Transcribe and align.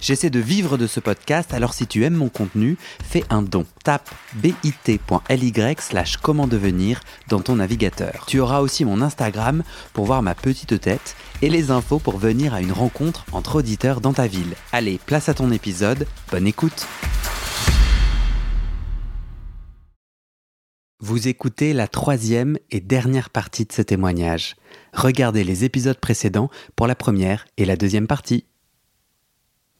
J'essaie 0.00 0.30
de 0.30 0.38
vivre 0.38 0.78
de 0.78 0.86
ce 0.86 1.00
podcast, 1.00 1.52
alors 1.52 1.74
si 1.74 1.86
tu 1.86 2.04
aimes 2.04 2.14
mon 2.14 2.28
contenu, 2.28 2.76
fais 3.02 3.24
un 3.30 3.42
don. 3.42 3.66
Tape 3.82 4.08
bit.ly 4.34 5.52
slash 5.80 6.16
comment 6.18 6.46
devenir 6.46 7.00
dans 7.28 7.40
ton 7.40 7.56
navigateur. 7.56 8.24
Tu 8.26 8.38
auras 8.38 8.60
aussi 8.60 8.84
mon 8.84 9.02
Instagram 9.02 9.62
pour 9.92 10.06
voir 10.06 10.22
ma 10.22 10.34
petite 10.34 10.80
tête 10.80 11.16
et 11.42 11.50
les 11.50 11.70
infos 11.70 11.98
pour 11.98 12.18
venir 12.18 12.54
à 12.54 12.60
une 12.60 12.72
rencontre 12.72 13.24
entre 13.32 13.56
auditeurs 13.56 14.00
dans 14.00 14.12
ta 14.12 14.26
ville. 14.26 14.54
Allez, 14.72 15.00
place 15.04 15.28
à 15.28 15.34
ton 15.34 15.50
épisode, 15.50 16.06
bonne 16.30 16.46
écoute 16.46 16.86
Vous 21.00 21.28
écoutez 21.28 21.72
la 21.72 21.86
troisième 21.86 22.58
et 22.70 22.80
dernière 22.80 23.30
partie 23.30 23.64
de 23.64 23.72
ce 23.72 23.82
témoignage. 23.82 24.56
Regardez 24.92 25.44
les 25.44 25.64
épisodes 25.64 25.98
précédents 25.98 26.50
pour 26.76 26.86
la 26.86 26.96
première 26.96 27.46
et 27.56 27.64
la 27.64 27.76
deuxième 27.76 28.08
partie. 28.08 28.44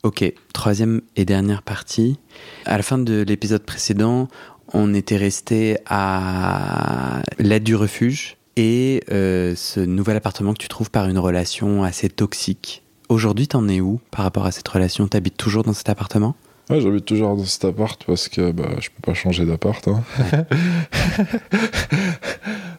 Ok, 0.05 0.33
troisième 0.52 1.01
et 1.16 1.25
dernière 1.25 1.62
partie. 1.62 2.19
À 2.66 2.77
la 2.77 2.84
fin 2.84 2.98
de 2.98 3.25
l'épisode 3.27 3.65
précédent, 3.65 4.29
on 4.73 4.95
était 4.95 5.16
resté 5.16 5.77
à 5.87 7.23
l'aide 7.41 7.65
du 7.65 7.75
refuge 7.75 8.37
et 8.56 9.03
euh, 9.11 9.56
ce 9.56 9.80
nouvel 9.80 10.16
appartement 10.16 10.53
que 10.53 10.59
tu 10.59 10.69
trouves 10.69 10.92
par 10.92 11.09
une 11.09 11.19
relation 11.19 11.83
assez 11.83 12.09
toxique. 12.09 12.84
Aujourd'hui, 13.09 13.48
t'en 13.48 13.66
es 13.66 13.80
où 13.80 14.01
par 14.12 14.25
rapport 14.25 14.47
à 14.47 14.53
cette 14.53 14.69
relation? 14.69 15.09
T'habites 15.09 15.37
toujours 15.37 15.65
dans 15.65 15.73
cet 15.73 15.89
appartement? 15.89 16.37
Ouais, 16.70 16.80
j'habite 16.80 17.05
toujours 17.05 17.34
dans 17.34 17.45
cet 17.45 17.65
appart 17.65 18.05
parce 18.05 18.28
que 18.28 18.53
bah, 18.53 18.69
je 18.78 18.91
peux 18.91 19.03
pas 19.03 19.15
changer 19.15 19.47
d'appart. 19.47 19.89
Hein. 19.89 20.05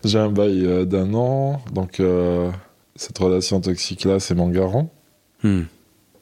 J'ai 0.05 0.19
un 0.19 0.29
bail 0.29 0.65
euh, 0.65 0.85
d'un 0.85 1.13
an, 1.13 1.61
donc 1.73 1.99
euh, 1.99 2.49
cette 2.95 3.17
relation 3.17 3.59
toxique-là, 3.59 4.21
c'est 4.21 4.35
mon 4.35 4.47
garant. 4.47 4.89
Hmm. 5.43 5.63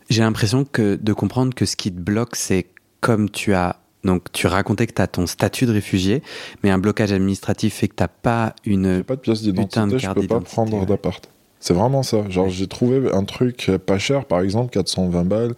J'ai 0.09 0.21
l'impression 0.21 0.65
que 0.65 0.95
de 1.01 1.13
comprendre 1.13 1.53
que 1.53 1.65
ce 1.65 1.75
qui 1.75 1.91
te 1.91 1.99
bloque, 1.99 2.35
c'est 2.35 2.67
comme 3.01 3.29
tu 3.29 3.53
as. 3.53 3.77
Donc, 4.03 4.31
tu 4.31 4.47
racontais 4.47 4.87
que 4.87 4.93
tu 4.93 5.01
as 5.01 5.07
ton 5.07 5.27
statut 5.27 5.65
de 5.65 5.71
réfugié, 5.73 6.21
mais 6.63 6.69
un 6.69 6.77
blocage 6.77 7.11
administratif 7.11 7.75
fait 7.75 7.87
que 7.89 7.95
tu 7.95 8.03
n'as 8.03 8.07
pas 8.07 8.53
une. 8.65 9.03
Pas 9.03 9.15
de 9.15 9.21
pièce 9.21 9.41
d'identité, 9.41 9.99
je 9.99 10.09
peux 10.11 10.27
pas 10.27 10.39
prendre 10.39 10.85
d'appart. 10.85 11.27
C'est 11.59 11.73
vraiment 11.73 12.03
ça. 12.03 12.29
Genre, 12.29 12.49
j'ai 12.49 12.67
trouvé 12.67 13.11
un 13.11 13.23
truc 13.23 13.71
pas 13.85 13.97
cher, 13.97 14.25
par 14.25 14.41
exemple, 14.41 14.69
420 14.71 15.23
balles, 15.25 15.55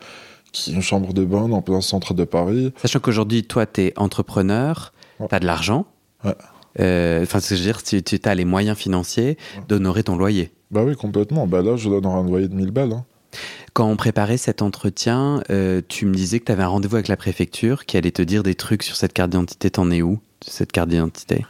qui 0.52 0.72
est 0.72 0.74
une 0.74 0.82
chambre 0.82 1.14
de 1.14 1.26
bonne 1.26 1.54
en 1.54 1.62
plein 1.62 1.82
centre 1.82 2.14
de 2.14 2.24
Paris. 2.24 2.74
Sachant 2.78 3.00
qu'aujourd'hui, 3.00 3.44
toi, 3.44 3.66
tu 3.66 3.82
es 3.82 3.94
entrepreneur, 3.98 4.94
tu 5.20 5.36
as 5.36 5.40
de 5.40 5.46
l'argent. 5.46 5.86
Ouais. 6.24 6.34
Euh, 6.80 7.24
Enfin, 7.24 7.40
ce 7.40 7.50
que 7.50 7.56
je 7.56 7.62
veux 7.62 7.66
dire, 7.68 7.84
tu, 7.84 8.02
tu 8.02 8.20
as 8.24 8.36
les 8.36 8.46
moyens 8.46 8.78
financiers 8.78 9.38
d'honorer 9.68 10.04
ton 10.04 10.16
loyer. 10.16 10.52
Bah 10.72 10.84
oui, 10.86 10.96
complètement. 10.96 11.46
Bah 11.46 11.62
là, 11.62 11.76
je 11.76 11.90
donne 11.90 12.06
un 12.06 12.24
loyer 12.24 12.48
de 12.48 12.56
1000 12.56 12.72
balles. 12.72 12.94
Hein. 12.94 13.06
Quand 13.80 13.88
on 13.90 13.96
préparait 13.96 14.36
cet 14.36 14.62
entretien, 14.62 15.42
euh, 15.50 15.82
tu 15.88 16.06
me 16.06 16.14
disais 16.14 16.42
que 16.42 16.44
tu 16.44 16.52
avais 16.52 16.64
un 16.64 16.68
rendez-vous 16.68 16.98
avec 16.98 17.08
la 17.08 17.16
préfecture 17.16 17.86
qui 17.86 17.96
allait 17.96 18.12
te 18.12 18.22
dire 18.22 18.44
des 18.44 18.54
trucs 18.54 18.84
sur 18.84 18.98
cette 18.98 19.14
carte 19.14 19.30
d'identité. 19.30 19.70
T'en 19.70 19.90
es 19.90 20.02
où 20.02 20.20
cette 20.46 20.74
carte 20.74 20.90
d'identité? 20.90 21.46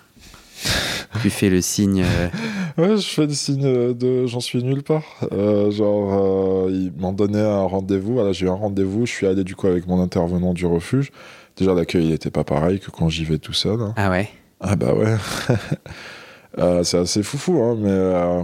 Tu 1.23 1.31
fais 1.31 1.49
le 1.49 1.59
signe. 1.61 2.03
euh, 2.05 2.27
Ouais, 2.77 2.97
je 2.97 3.07
fais 3.07 3.25
le 3.25 3.33
signe 3.33 3.95
de 3.95 4.27
j'en 4.27 4.41
suis 4.41 4.63
nulle 4.63 4.83
part. 4.83 5.05
Euh, 5.31 5.71
genre, 5.71 6.69
ils 6.69 6.93
m'ont 6.99 7.13
donné 7.13 7.39
un 7.39 7.63
rendez-vous. 7.63 8.13
Voilà, 8.13 8.31
j'ai 8.31 8.45
eu 8.45 8.49
un 8.49 8.53
rendez-vous. 8.53 9.07
Je 9.07 9.11
suis 9.11 9.25
allé 9.25 9.43
du 9.43 9.55
coup 9.55 9.65
avec 9.65 9.87
mon 9.87 9.99
intervenant 9.99 10.53
du 10.53 10.67
refuge. 10.67 11.11
Déjà, 11.57 11.73
l'accueil 11.73 12.09
n'était 12.09 12.29
pas 12.29 12.43
pareil 12.43 12.79
que 12.79 12.91
quand 12.91 13.09
j'y 13.09 13.25
vais 13.25 13.39
tout 13.39 13.53
seul. 13.53 13.81
hein. 13.81 13.95
Ah 13.97 14.11
ouais? 14.11 14.29
Ah 14.59 14.75
bah 14.75 14.93
ouais. 14.93 15.15
C'est 16.83 16.99
assez 16.99 17.23
foufou, 17.23 17.59
hein, 17.63 17.75
mais 17.79 18.43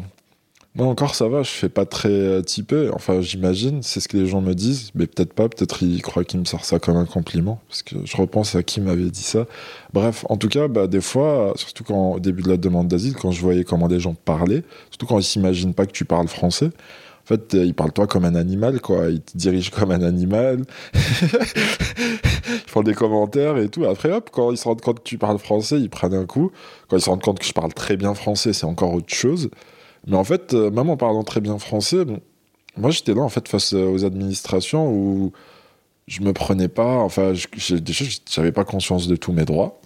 moi 0.76 0.88
encore 0.88 1.16
ça 1.16 1.28
va, 1.30 1.42
je 1.42 1.50
fais 1.50 1.70
pas 1.70 1.86
très 1.86 2.10
euh, 2.10 2.42
typé. 2.42 2.90
Enfin, 2.94 3.22
j'imagine, 3.22 3.82
c'est 3.82 4.00
ce 4.00 4.08
que 4.08 4.18
les 4.18 4.28
gens 4.28 4.42
me 4.42 4.54
disent, 4.54 4.92
mais 4.94 5.08
peut-être 5.08 5.34
pas, 5.34 5.48
peut-être 5.48 5.82
ils 5.84 6.02
croient 6.02 6.26
qu'ils 6.26 6.40
me 6.40 6.46
sortent 6.46 6.66
ça 6.66 6.80
comme 6.80 6.98
un 6.98 7.06
compliment, 7.06 7.62
parce 7.70 7.82
que 7.82 7.96
je 8.04 8.18
repense 8.18 8.56
à 8.56 8.64
qui 8.64 8.82
m'avait 8.82 9.10
dit 9.10 9.24
ça. 9.24 9.46
Bref, 9.94 10.26
en 10.30 10.38
tout 10.38 10.50
cas, 10.50 10.68
bah, 10.68 10.88
des 10.88 11.02
fois, 11.02 11.54
surtout 11.56 11.84
quand, 11.86 12.14
au 12.14 12.20
début 12.20 12.44
de 12.44 12.50
la 12.50 12.58
demande 12.58 12.90
d'asile, 12.90 13.16
quand 13.16 13.32
je 13.32 13.42
voyais 13.42 13.64
comment 13.64 13.88
des 13.88 14.00
gens 14.00 14.14
parlaient, 14.14 14.64
surtout 14.90 15.06
quand 15.06 15.20
ils 15.20 15.24
s'imaginent 15.24 15.74
pas 15.74 15.86
que 15.86 15.94
tu 15.94 16.06
parles 16.06 16.28
français, 16.28 16.72
en 17.26 17.28
fait, 17.28 17.56
euh, 17.56 17.66
ils 17.66 17.74
parlent 17.74 17.92
toi 17.92 18.06
comme 18.06 18.24
un 18.24 18.36
animal, 18.36 18.80
quoi. 18.82 19.10
Ils 19.10 19.22
te 19.22 19.36
dirigent 19.36 19.72
comme 19.72 19.90
un 19.90 20.04
animal. 20.04 20.64
ils 20.94 21.00
font 22.68 22.84
des 22.84 22.94
commentaires 22.94 23.58
et 23.58 23.68
tout. 23.68 23.84
Après, 23.86 24.12
hop, 24.12 24.30
quand 24.32 24.52
ils 24.52 24.58
se 24.58 24.66
rendent 24.66 24.82
compte 24.82 25.00
que 25.00 25.10
tu 25.10 25.18
parles 25.18 25.40
français, 25.40 25.80
ils 25.80 25.90
prennent 25.90 26.14
un 26.14 26.28
coup. 26.28 26.52
Quand 26.88 26.98
ils 26.98 27.02
se 27.02 27.10
rendent 27.10 27.24
compte 27.24 27.40
que 27.40 27.46
je 27.46 27.54
parle 27.54 27.74
très 27.74 27.98
bien 27.98 28.14
français, 28.14 28.54
c'est 28.54 28.68
encore 28.68 28.94
autre 28.94 29.12
chose. 29.12 29.50
Mais 30.08 30.16
en 30.18 30.24
fait, 30.24 30.54
euh, 30.54 30.70
même 30.72 30.90
en 30.90 30.98
parlant 30.98 31.24
très 31.24 31.42
bien 31.42 31.58
français, 31.58 32.06
bon, 32.06 32.20
moi 32.78 32.92
j'étais 32.92 33.14
là 33.14 33.22
en 33.22 33.30
fait 33.30 33.48
face 33.48 33.74
euh, 33.74 33.86
aux 33.88 34.06
administrations 34.06 34.92
où 34.92 35.32
je 36.08 36.22
me 36.22 36.34
prenais 36.34 36.68
pas, 36.68 36.98
enfin, 36.98 37.34
déjà 37.72 38.06
j'avais 38.30 38.52
pas 38.52 38.64
conscience 38.64 39.08
de 39.08 39.16
tous 39.16 39.32
mes 39.32 39.46
droits. 39.46 39.80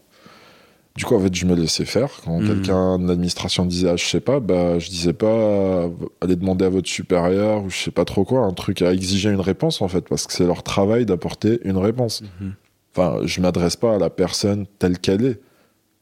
Du 0.95 1.05
coup, 1.05 1.15
en 1.15 1.19
fait, 1.21 1.33
je 1.33 1.45
me 1.45 1.55
laissais 1.55 1.85
faire. 1.85 2.09
Quand 2.25 2.41
Mhm. 2.41 2.47
quelqu'un 2.47 2.99
de 2.99 3.07
l'administration 3.07 3.65
disait, 3.65 3.87
ah, 3.89 3.95
je 3.95 4.03
sais 4.03 4.19
pas, 4.19 4.41
bah, 4.41 4.79
je 4.79 4.89
disais 4.89 5.13
pas, 5.13 5.27
euh, 5.27 5.89
allez 6.19 6.35
demander 6.35 6.65
à 6.65 6.69
votre 6.69 6.89
supérieur 6.89 7.63
ou 7.63 7.69
je 7.69 7.77
sais 7.77 7.91
pas 7.91 8.03
trop 8.03 8.25
quoi, 8.25 8.41
un 8.41 8.51
truc 8.51 8.81
à 8.81 8.91
exiger 8.91 9.29
une 9.29 9.39
réponse 9.39 9.81
en 9.81 9.87
fait, 9.87 10.09
parce 10.09 10.27
que 10.27 10.33
c'est 10.33 10.45
leur 10.45 10.61
travail 10.61 11.05
d'apporter 11.05 11.59
une 11.63 11.77
réponse. 11.77 12.21
Mhm. 12.41 12.53
Enfin, 12.93 13.19
je 13.23 13.39
m'adresse 13.39 13.77
pas 13.77 13.95
à 13.95 13.97
la 13.97 14.09
personne 14.09 14.65
telle 14.79 14.99
qu'elle 14.99 15.23
est. 15.23 15.39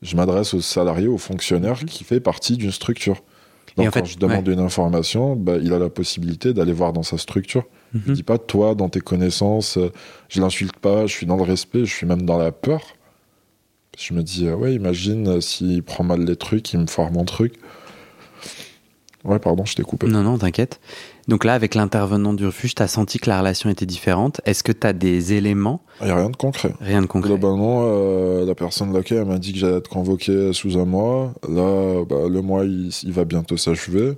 Je 0.01 0.16
m'adresse 0.16 0.55
aux 0.55 0.61
salariés, 0.61 1.07
aux 1.07 1.17
fonctionnaires 1.19 1.85
qui 1.85 2.03
fait 2.03 2.19
partie 2.22 2.57
d'une 2.57 2.72
structure. 2.72 3.22
Donc, 3.78 3.88
en 3.88 3.92
fait, 3.92 4.00
quand 4.00 4.06
je 4.06 4.18
demande 4.18 4.48
une 4.48 4.60
information, 4.60 5.36
bah, 5.36 5.58
il 5.62 5.72
a 5.72 5.80
la 5.80 5.90
possibilité 5.90 6.54
d'aller 6.54 6.74
voir 6.74 6.94
dans 6.94 7.04
sa 7.04 7.18
structure. 7.18 7.66
Mhm. 7.94 8.02
Je 8.08 8.14
dis 8.14 8.24
pas, 8.24 8.38
toi, 8.40 8.74
dans 8.74 8.90
tes 8.90 9.00
connaissances, 9.00 9.78
euh, 9.78 9.92
je 10.30 10.42
l'insulte 10.42 10.78
pas, 10.78 11.06
je 11.06 11.14
suis 11.14 11.28
dans 11.28 11.38
le 11.38 11.44
respect, 11.44 11.86
je 11.86 11.94
suis 11.94 12.08
même 12.08 12.24
dans 12.24 12.38
la 12.38 12.52
peur. 12.52 12.82
Je 13.98 14.14
me 14.14 14.24
dis, 14.24 14.48
euh, 14.48 14.56
ouais, 14.56 14.74
imagine 14.74 15.28
euh, 15.28 15.42
s'il 15.42 15.84
prend 15.84 16.04
mal 16.04 16.22
les 16.26 16.36
trucs, 16.36 16.74
il 16.74 16.80
me 16.80 16.88
foire 16.88 17.12
mon 17.12 17.24
truc. 17.24 17.54
Ouais, 19.28 19.40
pardon, 19.40 19.66
je 19.66 19.76
t'ai 19.76 19.84
coupé. 19.84 20.08
Non, 20.08 20.24
non, 20.24 20.38
t'inquiète. 20.38 20.80
Donc 21.28 21.44
là, 21.44 21.54
avec 21.54 21.76
l'intervenant 21.76 22.34
du 22.34 22.46
refuge, 22.46 22.76
tu 22.76 22.82
as 22.82 22.88
senti 22.88 23.20
que 23.20 23.30
la 23.30 23.40
relation 23.40 23.70
était 23.70 23.86
différente. 23.86 24.40
Est-ce 24.46 24.64
que 24.64 24.72
tu 24.72 24.88
as 24.88 24.94
des 24.94 25.34
éléments 25.34 25.82
Il 26.00 26.06
n'y 26.06 26.12
a 26.12 26.16
rien 26.16 26.30
de 26.30 26.38
concret. 26.38 26.74
Rien 26.80 27.02
de 27.02 27.08
concret. 27.08 27.30
Globalement, 27.30 27.82
euh, 27.84 28.46
la 28.46 28.56
personne 28.56 28.94
laquelle 28.94 29.18
elle 29.18 29.26
m'a 29.26 29.38
dit 29.38 29.52
que 29.52 29.60
j'allais 29.60 29.78
être 29.78 29.90
convoqué 29.90 30.54
sous 30.54 30.78
un 30.78 30.86
mois. 30.86 31.34
Là, 31.48 32.06
bah, 32.06 32.30
le 32.30 32.42
mois, 32.42 32.64
il, 32.64 32.90
il 33.04 33.12
va 33.12 33.26
bientôt 33.26 33.58
s'achever. 33.58 34.14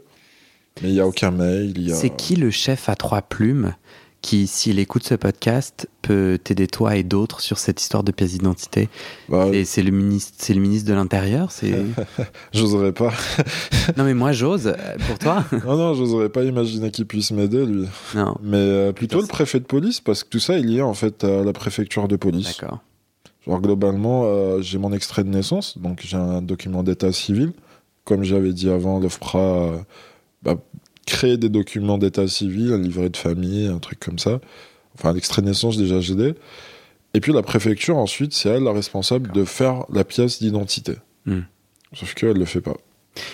Mais 0.83 0.89
il 0.89 0.93
n'y 0.93 0.99
a 0.99 1.07
aucun 1.07 1.31
mail. 1.31 1.91
A... 1.91 1.95
C'est 1.95 2.15
qui 2.15 2.35
le 2.35 2.51
chef 2.51 2.87
à 2.87 2.95
trois 2.95 3.23
plumes? 3.23 3.73
Qui, 4.21 4.47
s'il 4.47 4.79
écoute 4.79 5.03
ce 5.03 5.15
podcast, 5.15 5.87
peut 6.01 6.37
t'aider 6.43 6.67
toi 6.67 6.97
et 6.97 7.03
d'autres 7.03 7.39
sur 7.39 7.57
cette 7.57 7.81
histoire 7.81 8.03
de 8.03 8.11
pièce 8.11 8.31
d'identité 8.31 8.89
Bah, 9.29 9.47
Et 9.53 9.63
c'est 9.63 9.81
le 9.81 9.91
ministre, 9.91 10.33
c'est 10.37 10.53
le 10.53 10.59
ministre 10.59 10.89
de 10.89 10.93
l'Intérieur. 10.93 11.51
C'est 11.51 11.73
J'oserais 12.53 12.91
pas. 12.91 13.13
non 13.97 14.03
mais 14.03 14.13
moi 14.13 14.31
j'ose. 14.33 14.67
euh, 14.67 14.97
Pour 15.07 15.17
toi 15.19 15.45
non, 15.65 15.77
non, 15.77 15.93
j'oserais 15.93 16.29
pas 16.29 16.43
imaginer 16.43 16.91
qu'il 16.91 17.05
puisse 17.05 17.31
m'aider, 17.31 17.65
lui. 17.65 17.85
Non. 18.15 18.35
Mais 18.43 18.57
euh, 18.57 18.91
plutôt 18.91 19.21
le 19.21 19.27
préfet 19.27 19.59
de 19.59 19.65
police, 19.65 20.01
parce 20.01 20.23
que 20.23 20.29
tout 20.29 20.39
ça 20.39 20.57
est 20.57 20.63
lié 20.63 20.81
en 20.81 20.93
fait 20.93 21.23
à 21.23 21.43
la 21.43 21.53
préfecture 21.53 22.07
de 22.09 22.15
police. 22.17 22.57
D'accord. 22.59 22.79
Genre 23.47 23.61
globalement, 23.61 24.23
euh, 24.25 24.61
j'ai 24.61 24.77
mon 24.79 24.91
extrait 24.91 25.23
de 25.23 25.29
naissance, 25.29 25.77
donc 25.77 26.01
j'ai 26.03 26.17
un 26.17 26.41
document 26.41 26.83
d'état 26.83 27.13
civil. 27.13 27.53
Comme 28.03 28.23
j'avais 28.23 28.51
dit 28.53 28.69
avant, 28.69 28.99
l'OFPRA 28.99 29.85
euh, 31.09 31.11
bah, 31.11 31.17
crée 31.17 31.37
des 31.37 31.49
documents 31.49 31.97
d'état 31.97 32.27
civil, 32.27 32.73
un 32.73 32.77
livret 32.77 33.09
de 33.09 33.17
famille, 33.17 33.67
un 33.67 33.79
truc 33.79 33.99
comme 33.99 34.19
ça. 34.19 34.39
Enfin, 34.95 35.13
l'extrait 35.13 35.41
de 35.41 35.47
naissance, 35.47 35.77
déjà, 35.77 35.99
des. 35.99 36.33
Et 37.13 37.21
puis 37.21 37.33
la 37.33 37.41
préfecture, 37.41 37.97
ensuite, 37.97 38.33
c'est 38.33 38.49
elle 38.49 38.63
la 38.63 38.71
responsable 38.73 39.31
de 39.31 39.43
faire 39.45 39.85
la 39.91 40.03
pièce 40.03 40.39
d'identité. 40.39 40.93
Hmm. 41.25 41.41
Sauf 41.93 42.13
qu'elle 42.13 42.37
le 42.37 42.45
fait 42.45 42.61
pas. 42.61 42.75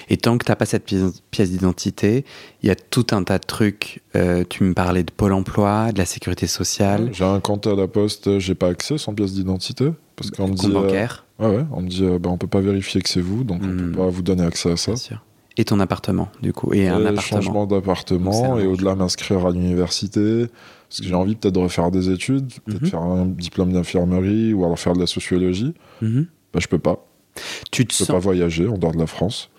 Et 0.09 0.17
tant 0.17 0.37
que 0.37 0.45
t'as 0.45 0.55
pas 0.55 0.65
cette 0.65 0.85
pièce, 0.85 1.51
d'identité, 1.51 2.23
il 2.63 2.67
y 2.67 2.71
a 2.71 2.75
tout 2.75 3.05
un 3.11 3.23
tas 3.23 3.37
de 3.37 3.43
trucs. 3.45 4.01
Euh, 4.15 4.43
tu 4.47 4.63
me 4.63 4.73
parlais 4.73 5.03
de 5.03 5.11
Pôle 5.11 5.33
Emploi, 5.33 5.91
de 5.91 5.97
la 5.97 6.05
sécurité 6.05 6.47
sociale, 6.47 7.09
J'ai 7.11 7.25
un 7.25 7.39
compte 7.41 7.67
à 7.67 7.75
la 7.75 7.87
poste, 7.87 8.39
j'ai 8.39 8.55
pas 8.55 8.69
accès 8.69 8.97
sans 8.97 9.13
pièce 9.13 9.33
d'identité. 9.33 9.89
Parce 10.15 10.31
qu'on 10.31 10.47
me 10.47 10.55
compte 10.55 10.69
euh, 10.71 10.81
bancaire, 10.81 11.25
Ouais, 11.39 11.47
ouais, 11.49 11.65
on 11.73 11.81
me 11.81 11.89
dit, 11.89 12.05
euh, 12.05 12.17
bah, 12.17 12.29
on 12.29 12.37
peut 12.37 12.47
pas 12.47 12.61
vérifier 12.61 13.01
que 13.01 13.09
c'est 13.09 13.19
vous, 13.21 13.43
donc 13.43 13.59
on 13.61 13.67
Hmm. 13.67 13.91
peut 13.91 13.97
pas 13.97 14.07
vous 14.07 14.21
donner 14.21 14.43
accès 14.43 14.71
à 14.71 14.77
ça. 14.77 14.91
bien 14.93 14.97
sûr. 15.01 15.21
Et 15.57 15.63
ton 15.65 15.79
appartement, 15.79 16.27
du 16.41 16.51
coup. 16.53 16.73
Et 16.73 16.87
un 16.89 16.99
Et 16.99 17.07
appartement. 17.07 17.21
changement 17.41 17.65
d'appartement 17.65 18.59
et 18.59 18.67
au-delà 18.67 18.95
m'inscrire 18.95 19.45
à 19.45 19.51
l'université. 19.51 20.47
Parce 20.89 21.01
que 21.01 21.07
j'ai 21.07 21.15
envie 21.15 21.35
peut-être 21.35 21.55
de 21.55 21.59
refaire 21.59 21.91
des 21.91 22.09
études, 22.09 22.51
peut-être 22.65 22.81
Mhm. 22.81 22.87
faire 22.89 23.01
un 23.01 23.25
diplôme 23.25 23.71
d'infirmerie 23.73 24.53
ou 24.53 24.65
alors 24.65 24.77
faire 24.77 24.93
de 24.93 24.99
la 24.99 25.07
sociologie. 25.07 25.73
Mhm. 26.01 26.27
Bah, 26.53 26.59
je 26.61 26.67
peux 26.67 26.77
pas. 26.79 27.05
Tu 27.71 27.85
te 27.85 27.93
Je 27.93 27.99
peux 27.99 28.05
sens. 28.05 28.13
pas 28.13 28.19
voyager 28.19 28.67
en 28.67 28.77
dehors 28.77 28.93
de 28.93 28.99
la 28.99 29.07
France. 29.07 29.49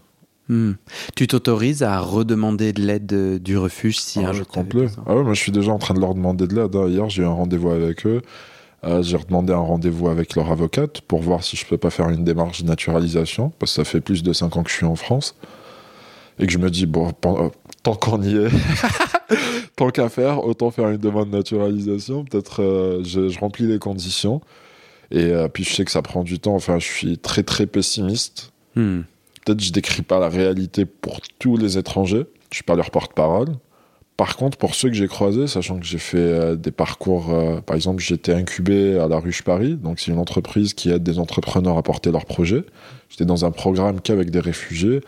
Hmm. 0.49 0.73
Tu 1.17 1.27
t'autorises 1.27 1.83
à 1.83 1.99
redemander 1.99 2.73
de 2.73 2.81
l'aide 2.81 3.13
euh, 3.13 3.39
du 3.41 3.59
refuge 3.59 3.99
si 3.99 4.21
ah 4.25 4.29
un 4.29 4.33
jour 4.33 4.47
complet. 4.47 4.87
Ah 5.05 5.17
ouais, 5.17 5.25
moi 5.25 5.35
je 5.35 5.41
suis 5.41 5.51
déjà 5.51 5.73
en 5.73 5.79
train 5.79 5.93
de 5.95 5.99
leur 6.01 6.15
demander 6.15 6.47
de 6.47 6.55
l'aide. 6.55 6.77
hein. 6.77 6.87
Hier, 6.89 7.09
j'ai 7.11 7.23
eu 7.23 7.27
un 7.27 7.31
rendez-vous 7.31 7.71
avec 7.71 8.07
eux. 8.07 8.23
Euh, 8.85 9.03
j'ai 9.03 9.17
redemandé 9.17 9.53
un 9.53 9.57
rendez-vous 9.59 10.09
avec 10.09 10.37
leur 10.37 10.53
avocate 10.53 11.01
pour 11.01 11.21
voir 11.21 11.43
si 11.43 11.57
je 11.57 11.67
peux 11.67 11.79
pas 11.79 11.91
faire 11.91 12.09
une 12.11 12.23
démarche 12.23 12.63
de 12.63 12.69
naturalisation, 12.69 13.51
parce 13.59 13.73
que 13.73 13.83
ça 13.83 13.85
fait 13.85 14.01
plus 14.01 14.23
de 14.23 14.33
5 14.33 14.57
ans 14.57 14.63
que 14.63 14.71
je 14.71 14.77
suis 14.77 14.87
en 14.87 14.95
France. 14.95 15.35
Et 16.39 16.47
que 16.47 16.53
je 16.53 16.59
me 16.59 16.71
dis, 16.71 16.87
bon, 16.87 17.09
euh, 17.09 17.49
tant 17.83 17.95
qu'on 17.95 18.23
y 18.23 18.37
est, 18.37 18.49
tant 19.77 19.91
qu'à 19.91 20.09
faire, 20.09 20.45
autant 20.45 20.71
faire 20.71 20.89
une 20.91 20.99
demande 20.99 21.31
de 21.31 21.37
naturalisation. 21.37 22.25
Peut-être 22.25 22.63
euh, 22.63 23.03
je, 23.05 23.29
je 23.29 23.39
remplis 23.39 23.67
les 23.67 23.79
conditions. 23.79 24.41
Et 25.11 25.31
euh, 25.31 25.49
puis 25.49 25.65
je 25.65 25.75
sais 25.75 25.85
que 25.85 25.91
ça 25.91 26.03
prend 26.03 26.25
du 26.25 26.39
temps. 26.39 26.55
Enfin, 26.55 26.79
je 26.79 26.87
suis 26.87 27.19
très 27.19 27.43
très 27.43 27.67
pessimiste. 27.67 28.53
Hmm. 28.75 29.03
Peut-être 29.45 29.61
je 29.61 29.73
décris 29.73 30.03
pas 30.03 30.19
la 30.19 30.29
réalité 30.29 30.85
pour 30.85 31.21
tous 31.39 31.57
les 31.57 31.79
étrangers. 31.79 32.25
Je 32.51 32.57
suis 32.57 32.65
pas 32.65 32.75
leur 32.75 32.91
porte-parole. 32.91 33.49
Par 34.17 34.37
contre, 34.37 34.57
pour 34.57 34.75
ceux 34.75 34.89
que 34.89 34.95
j'ai 34.95 35.09
croisés, 35.09 35.47
sachant 35.47 35.79
que 35.79 35.85
j'ai 35.85 35.99
fait 35.99 36.17
euh, 36.17 36.57
des 36.57 36.71
parcours, 36.71 37.27
par 37.67 37.77
exemple, 37.77 38.03
j'étais 38.03 38.33
incubé 38.33 38.99
à 38.99 39.09
la 39.09 39.19
Ruche 39.19 39.43
Paris, 39.43 39.77
donc 39.77 40.01
c'est 40.01 40.11
une 40.11 40.19
entreprise 40.19 40.73
qui 40.73 40.91
aide 40.91 41.03
des 41.03 41.19
entrepreneurs 41.19 41.77
à 41.77 41.83
porter 41.83 42.11
leurs 42.11 42.25
projets. 42.25 42.65
J'étais 43.11 43.27
dans 43.27 43.45
un 43.45 43.51
programme 43.51 44.01
qu'avec 44.01 44.31
des 44.31 44.41
réfugiés, 44.41 45.03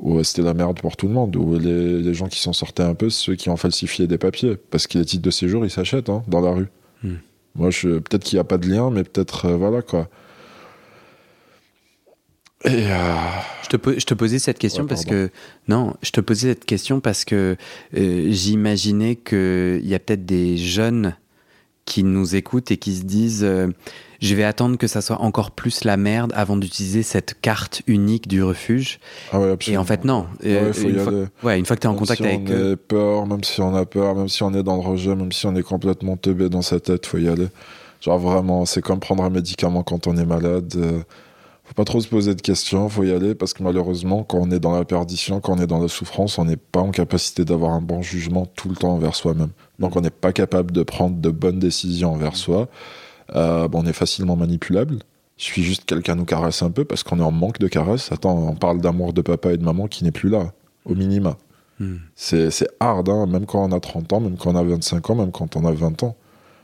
où 0.00 0.18
euh, 0.18 0.22
c'était 0.24 0.42
la 0.42 0.54
merde 0.54 0.80
pour 0.80 0.96
tout 0.96 1.06
le 1.08 1.14
monde, 1.14 1.36
où 1.36 1.58
les, 1.58 2.00
les 2.02 2.14
gens 2.14 2.26
qui 2.28 2.40
s'en 2.40 2.52
sortaient 2.52 2.82
un 2.82 2.94
peu, 2.94 3.10
ceux 3.10 3.34
qui 3.36 3.48
ont 3.50 3.56
falsifié 3.56 4.06
des 4.06 4.18
papiers, 4.18 4.56
parce 4.70 4.86
que 4.86 4.98
les 4.98 5.04
titres 5.04 5.22
de 5.22 5.30
séjour, 5.30 5.64
ils 5.64 5.70
s'achètent 5.70 6.08
hein, 6.10 6.22
dans 6.26 6.40
la 6.40 6.50
rue. 6.52 6.66
Hmm. 7.02 7.16
Moi, 7.54 7.70
je, 7.70 7.98
peut-être 7.98 8.24
qu'il 8.24 8.36
n'y 8.36 8.40
a 8.40 8.44
pas 8.44 8.58
de 8.58 8.68
lien, 8.68 8.90
mais 8.90 9.04
peut-être, 9.04 9.46
euh, 9.46 9.56
voilà 9.56 9.82
quoi. 9.82 10.08
Et 12.64 12.68
euh, 12.92 13.14
Je 13.62 13.68
te, 13.68 13.76
po- 13.76 13.98
je 13.98 14.04
te 14.04 14.12
posais 14.14 14.38
cette 14.38 14.58
question 14.58 14.82
Ouais, 14.82 14.88
parce 14.88 15.04
que 15.06 15.30
non, 15.68 15.94
je 16.02 16.10
te 16.10 16.20
posais 16.20 16.48
cette 16.50 16.66
question 16.66 17.00
parce 17.00 17.24
que 17.24 17.56
euh, 17.96 18.26
j'imaginais 18.30 19.16
qu'il 19.16 19.86
y 19.86 19.94
a 19.94 19.98
peut-être 19.98 20.26
des 20.26 20.58
jeunes 20.58 21.16
qui 21.86 22.04
nous 22.04 22.36
écoutent 22.36 22.70
et 22.70 22.76
qui 22.76 22.94
se 22.96 23.02
disent 23.04 23.48
je 24.20 24.34
vais 24.34 24.44
attendre 24.44 24.76
que 24.76 24.86
ça 24.86 25.00
soit 25.00 25.20
encore 25.20 25.50
plus 25.50 25.84
la 25.84 25.96
merde 25.96 26.32
avant 26.34 26.56
d'utiliser 26.56 27.02
cette 27.02 27.40
carte 27.40 27.82
unique 27.86 28.28
du 28.28 28.42
refuge. 28.42 29.00
ah 29.32 29.40
ouais, 29.40 29.56
Et 29.66 29.76
en 29.76 29.84
fait 29.84 30.04
non. 30.04 30.26
Euh, 30.44 30.72
Ouais, 30.72 30.80
y 30.82 30.88
une, 30.88 30.98
fois, 30.98 31.12
aller. 31.12 31.24
ouais, 31.42 31.58
une 31.58 31.66
fois 31.66 31.76
que 31.76 31.80
tu 31.80 31.86
es 31.86 31.88
en 31.88 31.92
Même 31.94 32.00
contact 32.00 32.20
si 32.22 32.26
avec 32.28 32.40
on 32.48 32.52
eux, 32.52 32.72
a 32.72 32.76
peur, 32.76 33.26
même 33.26 33.44
si 33.44 33.60
on 33.60 33.74
a 33.74 33.84
peur, 33.86 34.14
même 34.14 34.28
si 34.28 34.42
on 34.42 34.52
est 34.54 34.62
dans 34.62 34.76
le 34.76 34.82
rejet, 34.82 35.14
même 35.14 35.32
si 35.32 35.46
on 35.46 35.54
est 35.56 35.62
complètement 35.62 36.16
teubé 36.16 36.48
dans 36.48 36.62
sa 36.62 36.80
tête, 36.80 37.06
faut 37.06 37.18
y 37.18 37.28
aller. 37.28 37.48
Genre 38.00 38.18
vraiment, 38.18 38.64
c'est 38.66 38.82
comme 38.82 39.00
prendre 39.00 39.24
un 39.24 39.30
médicament 39.30 39.82
quand 39.82 40.06
on 40.06 40.16
est 40.16 40.24
malade. 40.26 40.72
euh, 40.76 41.00
faut 41.64 41.74
pas 41.74 41.84
trop 41.84 42.00
se 42.00 42.08
poser 42.08 42.34
de 42.34 42.40
questions, 42.42 42.88
faut 42.88 43.04
y 43.04 43.12
aller 43.12 43.34
parce 43.36 43.52
que 43.54 43.62
malheureusement, 43.62 44.24
quand 44.24 44.38
on 44.38 44.50
est 44.50 44.58
dans 44.58 44.72
la 44.76 44.84
perdition, 44.84 45.38
quand 45.40 45.52
on 45.56 45.62
est 45.62 45.68
dans 45.68 45.78
la 45.80 45.86
souffrance, 45.86 46.36
on 46.38 46.44
n'est 46.44 46.56
pas 46.56 46.80
en 46.80 46.90
capacité 46.90 47.44
d'avoir 47.44 47.70
un 47.72 47.80
bon 47.80 48.02
jugement 48.02 48.44
tout 48.56 48.68
le 48.68 48.74
temps 48.74 48.90
envers 48.94 49.14
soi-même. 49.14 49.50
Donc 49.78 49.94
on 49.94 50.00
n'est 50.00 50.10
pas 50.10 50.32
capable 50.32 50.72
de 50.72 50.82
prendre 50.82 51.16
de 51.16 51.30
bonnes 51.30 51.60
décisions 51.60 52.12
envers 52.12 52.34
soi. 52.36 52.68
Euh, 53.34 53.68
on 53.72 53.86
est 53.86 53.92
facilement 53.92 54.36
manipulable. 54.36 54.98
Il 55.38 55.44
suffit 55.44 55.62
juste 55.62 55.84
que 55.84 55.94
quelqu'un 55.94 56.16
nous 56.16 56.24
caresse 56.24 56.62
un 56.62 56.70
peu 56.70 56.84
parce 56.84 57.02
qu'on 57.02 57.18
est 57.18 57.22
en 57.22 57.30
manque 57.30 57.58
de 57.58 57.68
caresses. 57.68 58.12
Attends, 58.12 58.36
on 58.36 58.54
parle 58.54 58.80
d'amour 58.80 59.12
de 59.12 59.22
papa 59.22 59.52
et 59.52 59.56
de 59.56 59.64
maman 59.64 59.86
qui 59.86 60.04
n'est 60.04 60.10
plus 60.10 60.28
là, 60.28 60.52
au 60.84 60.94
minima. 60.94 61.36
hmm. 61.78 61.96
C'est 62.14 62.68
hard, 62.78 63.08
hein, 63.08 63.26
même 63.26 63.46
quand 63.46 63.64
on 63.64 63.72
a 63.72 63.80
30 63.80 64.12
ans, 64.12 64.20
même 64.20 64.36
quand 64.36 64.52
on 64.52 64.56
a 64.56 64.62
25 64.62 65.10
ans, 65.10 65.14
même 65.14 65.32
quand 65.32 65.56
on 65.56 65.64
a 65.64 65.72
20 65.72 66.02
ans. 66.02 66.16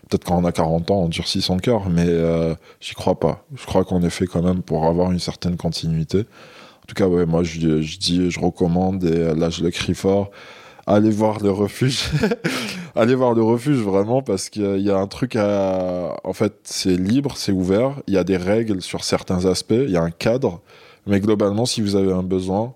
Peut-être 0.09 0.25
quand 0.25 0.37
on 0.37 0.45
a 0.45 0.53
40 0.53 0.91
ans, 0.91 1.01
on 1.03 1.09
durcit 1.09 1.43
son 1.43 1.57
cœur, 1.57 1.89
mais 1.89 2.07
euh, 2.07 2.55
j'y 2.81 2.95
crois 2.95 3.19
pas. 3.19 3.45
Je 3.57 3.67
crois 3.67 3.85
qu'on 3.85 4.03
est 4.03 4.11
fait 4.11 4.27
quand 4.27 4.43
même 4.43 4.63
pour 4.63 4.85
avoir 4.85 5.11
une 5.11 5.19
certaine 5.19 5.57
continuité. 5.57 6.21
En 6.21 6.87
tout 6.87 6.95
cas, 6.95 7.09
ouais, 7.09 7.27
moi, 7.27 7.43
je, 7.43 7.81
je 7.81 7.99
dis, 7.99 8.31
je 8.31 8.39
recommande, 8.39 9.03
et 9.03 9.11
euh, 9.11 9.35
là, 9.35 9.51
je 9.51 9.65
le 9.65 9.71
crie 9.71 9.95
fort, 9.95 10.31
allez 10.87 11.11
voir 11.11 11.43
le 11.43 11.51
refuge. 11.51 12.11
allez 12.95 13.15
voir 13.15 13.35
le 13.35 13.43
refuge, 13.43 13.79
vraiment, 13.79 14.23
parce 14.23 14.49
qu'il 14.49 14.81
y 14.81 14.91
a 14.91 14.97
un 14.97 15.07
truc 15.07 15.37
à... 15.37 16.17
En 16.25 16.33
fait, 16.33 16.55
c'est 16.65 16.97
libre, 16.97 17.37
c'est 17.37 17.53
ouvert, 17.53 18.01
il 18.07 18.15
y 18.15 18.19
a 18.19 18.25
des 18.25 18.37
règles 18.37 18.83
sur 18.83 19.05
certains 19.05 19.45
aspects, 19.47 19.73
il 19.73 19.91
y 19.91 19.97
a 19.97 20.03
un 20.03 20.11
cadre, 20.11 20.61
mais 21.07 21.21
globalement, 21.21 21.67
si 21.67 21.81
vous 21.81 21.97
avez 21.97 22.13
un 22.13 22.23
besoin, 22.23 22.75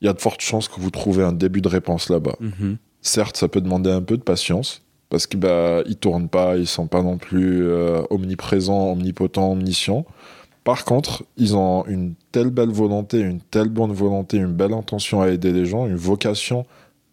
il 0.00 0.06
y 0.06 0.08
a 0.08 0.12
de 0.12 0.20
fortes 0.20 0.40
chances 0.40 0.68
que 0.68 0.80
vous 0.80 0.90
trouvez 0.90 1.24
un 1.24 1.32
début 1.32 1.60
de 1.60 1.68
réponse 1.68 2.10
là-bas. 2.10 2.36
Mhm. 2.40 2.76
Certes, 3.02 3.36
ça 3.36 3.48
peut 3.48 3.60
demander 3.60 3.90
un 3.90 4.02
peu 4.02 4.16
de 4.16 4.22
patience 4.22 4.82
parce 5.08 5.26
que 5.26 5.36
bah 5.36 5.82
ils 5.86 5.96
tournent 5.96 6.28
pas, 6.28 6.56
ils 6.56 6.66
sont 6.66 6.88
pas 6.88 7.02
non 7.02 7.16
plus 7.16 7.64
euh, 7.66 8.02
omniprésents, 8.10 8.92
omnipotents, 8.92 9.52
omniscients. 9.52 10.04
Par 10.64 10.84
contre, 10.84 11.24
ils 11.36 11.54
ont 11.56 11.86
une 11.86 12.14
telle 12.32 12.50
belle 12.50 12.70
volonté, 12.70 13.20
une 13.20 13.40
telle 13.40 13.68
bonne 13.68 13.92
volonté, 13.92 14.36
une 14.36 14.52
belle 14.52 14.72
intention 14.72 15.22
à 15.22 15.28
aider 15.28 15.52
les 15.52 15.64
gens, 15.64 15.86
une 15.86 15.94
vocation 15.94 16.66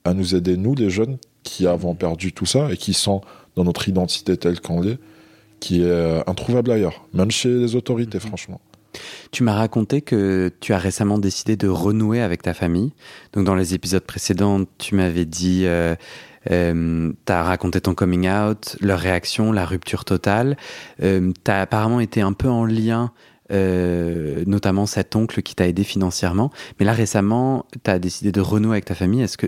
à 0.06 0.14
nous 0.14 0.36
aider 0.36 0.58
nous 0.58 0.76
les 0.76 0.90
jeunes 0.90 1.18
qui 1.44 1.68
avons 1.68 1.96
perdu 1.96 2.34
tout 2.34 2.46
ça 2.46 2.72
et 2.72 2.78
qui 2.78 2.94
sont 2.94 3.22
dans 3.56 3.64
notre 3.64 3.88
identité 3.88 4.38
telle 4.38 4.60
qu'on 4.62 4.82
l'est, 4.82 4.98
qui 5.60 5.82
est 5.82 5.86
euh, 5.86 6.22
introuvable 6.28 6.72
ailleurs, 6.72 7.06
même 7.14 7.32
chez 7.32 7.50
les 7.50 7.76
autorités, 7.76 8.18
Mhm. 8.18 8.28
franchement. 8.28 8.62
Tu 9.32 9.42
m'as 9.44 9.56
raconté 9.56 10.02
que 10.02 10.52
tu 10.60 10.72
as 10.74 10.78
récemment 10.78 11.18
décidé 11.18 11.56
de 11.58 11.68
renouer 11.68 12.22
avec 12.22 12.44
ta 12.44 12.54
famille. 12.54 12.92
Donc 13.34 13.44
dans 13.44 13.56
les 13.56 13.74
épisodes 13.74 14.04
précédents, 14.04 14.66
tu 14.78 14.94
m'avais 14.94 15.26
dit, 15.26 15.64
euh, 15.66 15.96
euh, 16.52 17.12
tu 17.26 17.32
as 17.34 17.44
raconté 17.44 17.82
ton 17.82 17.96
coming 17.96 18.30
out, 18.30 18.78
leur 18.82 19.00
réaction, 19.00 19.52
la 19.52 19.66
rupture 19.66 20.06
totale. 20.06 20.58
Euh, 21.02 21.32
tu 21.44 21.50
as 21.50 21.62
apparemment 21.62 22.02
été 22.02 22.22
un 22.22 22.34
peu 22.34 22.50
en 22.50 22.66
lien, 22.66 23.12
euh, 23.54 24.44
notamment 24.48 24.86
cet 24.86 25.16
oncle 25.16 25.42
qui 25.42 25.56
t'a 25.56 25.68
aidé 25.68 25.84
financièrement. 25.84 26.52
Mais 26.80 26.86
là 26.86 26.94
récemment, 26.94 27.66
tu 27.84 27.90
as 27.90 28.00
décidé 28.00 28.32
de 28.32 28.42
renouer 28.42 28.74
avec 28.74 28.86
ta 28.86 28.96
famille. 28.96 29.22
Est-ce 29.22 29.38
que 29.38 29.48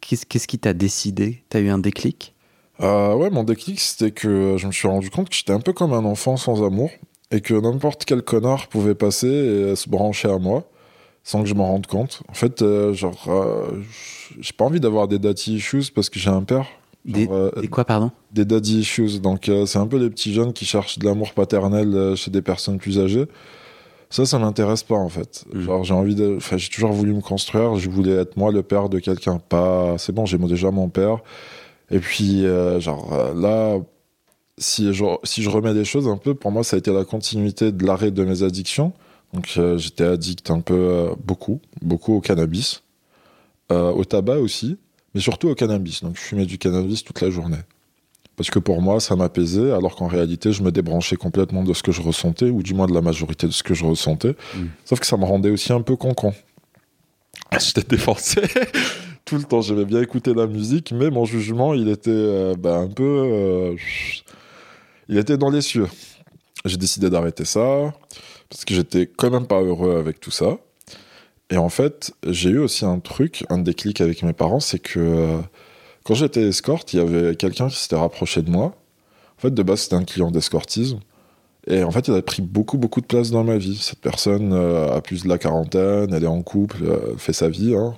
qu'est-ce 0.00 0.46
qui 0.46 0.58
t'a 0.58 0.74
décidé? 0.74 1.44
Tu 1.50 1.56
as 1.56 1.60
eu 1.60 1.68
un 1.68 1.78
déclic? 1.78 2.34
Euh, 2.80 3.14
ouais, 3.14 3.30
mon 3.30 3.44
déclic, 3.44 3.80
c'était 3.80 4.10
que 4.10 4.56
je 4.58 4.66
me 4.66 4.72
suis 4.72 4.88
rendu 4.88 5.08
compte 5.10 5.28
que 5.28 5.36
j'étais 5.36 5.52
un 5.52 5.60
peu 5.60 5.72
comme 5.72 5.92
un 5.92 6.04
enfant 6.04 6.36
sans 6.36 6.64
amour 6.64 6.90
et 7.30 7.40
que 7.40 7.54
n'importe 7.54 8.04
quel 8.04 8.22
connard 8.22 8.68
pouvait 8.68 8.94
passer 8.96 9.28
et 9.28 9.76
se 9.76 9.88
brancher 9.88 10.28
à 10.28 10.38
moi 10.38 10.68
sans 11.24 11.42
que 11.42 11.48
je 11.48 11.54
m'en 11.54 11.66
rende 11.66 11.86
compte. 11.86 12.22
En 12.28 12.34
fait, 12.34 12.62
euh, 12.62 12.92
genre, 12.92 13.24
euh, 13.28 13.82
j'ai 14.38 14.52
pas 14.52 14.66
envie 14.66 14.78
d'avoir 14.78 15.08
des 15.08 15.18
daddy 15.18 15.56
issues 15.56 15.90
parce 15.92 16.10
que 16.10 16.20
j'ai 16.20 16.30
un 16.30 16.42
père. 16.42 16.66
Genre, 17.06 17.14
Des- 17.14 17.28
euh, 17.30 17.50
Et 17.62 17.68
quoi, 17.68 17.84
pardon? 17.84 18.10
des 18.32 18.44
daddy 18.44 18.80
issues. 18.80 19.20
Donc, 19.20 19.48
euh, 19.48 19.66
c'est 19.66 19.78
un 19.78 19.86
peu 19.86 19.98
les 19.98 20.08
petits 20.10 20.32
jeunes 20.32 20.52
qui 20.52 20.64
cherchent 20.64 20.98
de 20.98 21.04
l'amour 21.04 21.32
paternel 21.34 21.94
euh, 21.94 22.16
chez 22.16 22.30
des 22.30 22.40
personnes 22.42 22.78
plus 22.78 22.98
âgées. 22.98 23.26
Ça, 24.10 24.24
ça 24.26 24.38
m'intéresse 24.38 24.82
pas 24.84 24.94
en 24.94 25.08
fait. 25.08 25.44
Mm. 25.52 25.60
Genre, 25.62 25.84
j'ai 25.84 25.94
envie 25.94 26.14
de. 26.14 26.34
Enfin, 26.36 26.56
j'ai 26.56 26.68
toujours 26.70 26.92
voulu 26.92 27.12
me 27.12 27.20
construire. 27.20 27.76
Je 27.76 27.90
voulais 27.90 28.12
être 28.12 28.36
moi 28.36 28.52
le 28.52 28.62
père 28.62 28.88
de 28.88 28.98
quelqu'un. 29.00 29.38
Pas. 29.38 29.96
C'est 29.98 30.12
bon, 30.12 30.24
j'ai 30.24 30.38
déjà 30.38 30.70
mon 30.70 30.88
père. 30.88 31.18
Et 31.90 31.98
puis, 31.98 32.44
genre, 32.78 33.34
là, 33.36 33.76
si 34.56 34.94
je, 34.94 35.04
si 35.24 35.42
je 35.42 35.50
remets 35.50 35.74
les 35.74 35.84
choses 35.84 36.08
un 36.08 36.16
peu, 36.16 36.34
pour 36.34 36.50
moi, 36.52 36.64
ça 36.64 36.76
a 36.76 36.78
été 36.78 36.92
la 36.92 37.04
continuité 37.04 37.72
de 37.72 37.84
l'arrêt 37.84 38.10
de 38.10 38.24
mes 38.24 38.42
addictions. 38.42 38.92
Donc, 39.34 39.58
j'étais 39.76 40.04
addict 40.04 40.50
un 40.50 40.60
peu, 40.60 41.08
beaucoup, 41.24 41.60
beaucoup 41.82 42.14
au 42.14 42.20
cannabis, 42.20 42.82
au 43.70 44.04
tabac 44.04 44.38
aussi, 44.38 44.78
mais 45.14 45.20
surtout 45.20 45.48
au 45.48 45.54
cannabis. 45.54 46.02
Donc, 46.02 46.16
je 46.16 46.20
fumais 46.20 46.46
du 46.46 46.58
cannabis 46.58 47.04
toute 47.04 47.20
la 47.20 47.30
journée. 47.30 47.58
Parce 48.36 48.50
que 48.50 48.58
pour 48.58 48.82
moi, 48.82 48.98
ça 48.98 49.14
m'apaisait, 49.14 49.70
alors 49.70 49.94
qu'en 49.94 50.08
réalité, 50.08 50.52
je 50.52 50.62
me 50.62 50.72
débranchais 50.72 51.16
complètement 51.16 51.62
de 51.62 51.72
ce 51.72 51.82
que 51.82 51.92
je 51.92 52.02
ressentais, 52.02 52.50
ou 52.50 52.62
du 52.62 52.74
moins 52.74 52.86
de 52.86 52.94
la 52.94 53.00
majorité 53.00 53.46
de 53.46 53.52
ce 53.52 53.62
que 53.62 53.74
je 53.74 53.84
ressentais. 53.84 54.34
Mm. 54.54 54.64
Sauf 54.84 55.00
que 55.00 55.06
ça 55.06 55.16
me 55.16 55.24
rendait 55.24 55.50
aussi 55.50 55.72
un 55.72 55.82
peu 55.82 55.94
con-con. 55.94 56.34
J'étais 57.60 57.82
défoncé 57.82 58.42
tout 59.24 59.36
le 59.36 59.44
temps. 59.44 59.60
J'aimais 59.60 59.84
bien 59.84 60.02
écouter 60.02 60.34
la 60.34 60.48
musique, 60.48 60.90
mais 60.92 61.10
mon 61.10 61.24
jugement, 61.24 61.74
il 61.74 61.88
était 61.88 62.10
euh, 62.10 62.54
bah, 62.58 62.76
un 62.78 62.88
peu. 62.88 63.04
euh, 63.04 63.76
il 65.08 65.18
était 65.18 65.36
dans 65.36 65.50
les 65.50 65.60
cieux. 65.60 65.86
J'ai 66.64 66.76
décidé 66.76 67.10
d'arrêter 67.10 67.44
ça, 67.44 67.92
parce 68.48 68.64
que 68.64 68.74
j'étais 68.74 69.06
quand 69.06 69.30
même 69.30 69.46
pas 69.46 69.60
heureux 69.60 69.96
avec 69.96 70.18
tout 70.18 70.30
ça. 70.30 70.58
Et 71.50 71.56
en 71.56 71.68
fait, 71.68 72.12
j'ai 72.26 72.50
eu 72.50 72.58
aussi 72.58 72.84
un 72.84 72.98
truc, 73.00 73.44
un 73.50 73.58
déclic 73.58 74.00
avec 74.00 74.22
mes 74.22 74.32
parents, 74.32 74.60
c'est 74.60 74.78
que 74.78 74.98
euh, 74.98 75.38
quand 76.04 76.14
j'étais 76.14 76.42
escorte, 76.48 76.92
il 76.94 76.98
y 76.98 77.00
avait 77.00 77.36
quelqu'un 77.36 77.68
qui 77.68 77.76
s'était 77.76 77.96
rapproché 77.96 78.42
de 78.42 78.50
moi. 78.50 78.74
En 79.38 79.40
fait, 79.40 79.52
de 79.54 79.62
base, 79.62 79.80
c'était 79.82 79.96
un 79.96 80.04
client 80.04 80.30
d'escortisme. 80.30 81.00
Et 81.66 81.82
en 81.84 81.90
fait, 81.90 82.08
il 82.08 82.14
a 82.14 82.22
pris 82.22 82.42
beaucoup, 82.42 82.78
beaucoup 82.78 83.00
de 83.00 83.06
place 83.06 83.30
dans 83.30 83.44
ma 83.44 83.56
vie. 83.58 83.76
Cette 83.76 84.00
personne 84.00 84.52
euh, 84.52 84.94
a 84.96 85.00
plus 85.02 85.24
de 85.24 85.28
la 85.28 85.38
quarantaine, 85.38 86.12
elle 86.14 86.24
est 86.24 86.26
en 86.26 86.42
couple, 86.42 86.84
euh, 86.84 87.16
fait 87.18 87.32
sa 87.32 87.48
vie. 87.48 87.74
hein. 87.74 87.94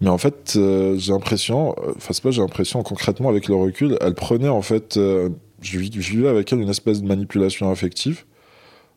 Mais 0.00 0.08
en 0.08 0.18
fait, 0.18 0.54
euh, 0.56 0.96
j'ai 0.98 1.12
l'impression, 1.12 1.76
enfin, 1.96 2.12
c'est 2.12 2.22
pas 2.22 2.30
j'ai 2.32 2.40
l'impression, 2.42 2.82
concrètement, 2.82 3.28
avec 3.28 3.48
le 3.48 3.54
recul, 3.54 3.96
elle 4.00 4.14
prenait 4.14 4.48
en 4.48 4.62
fait. 4.62 4.94
je, 4.96 5.30
je 5.62 5.78
vivais 5.78 6.28
avec 6.28 6.52
elle 6.52 6.60
une 6.60 6.70
espèce 6.70 7.02
de 7.02 7.06
manipulation 7.06 7.70
affective 7.70 8.24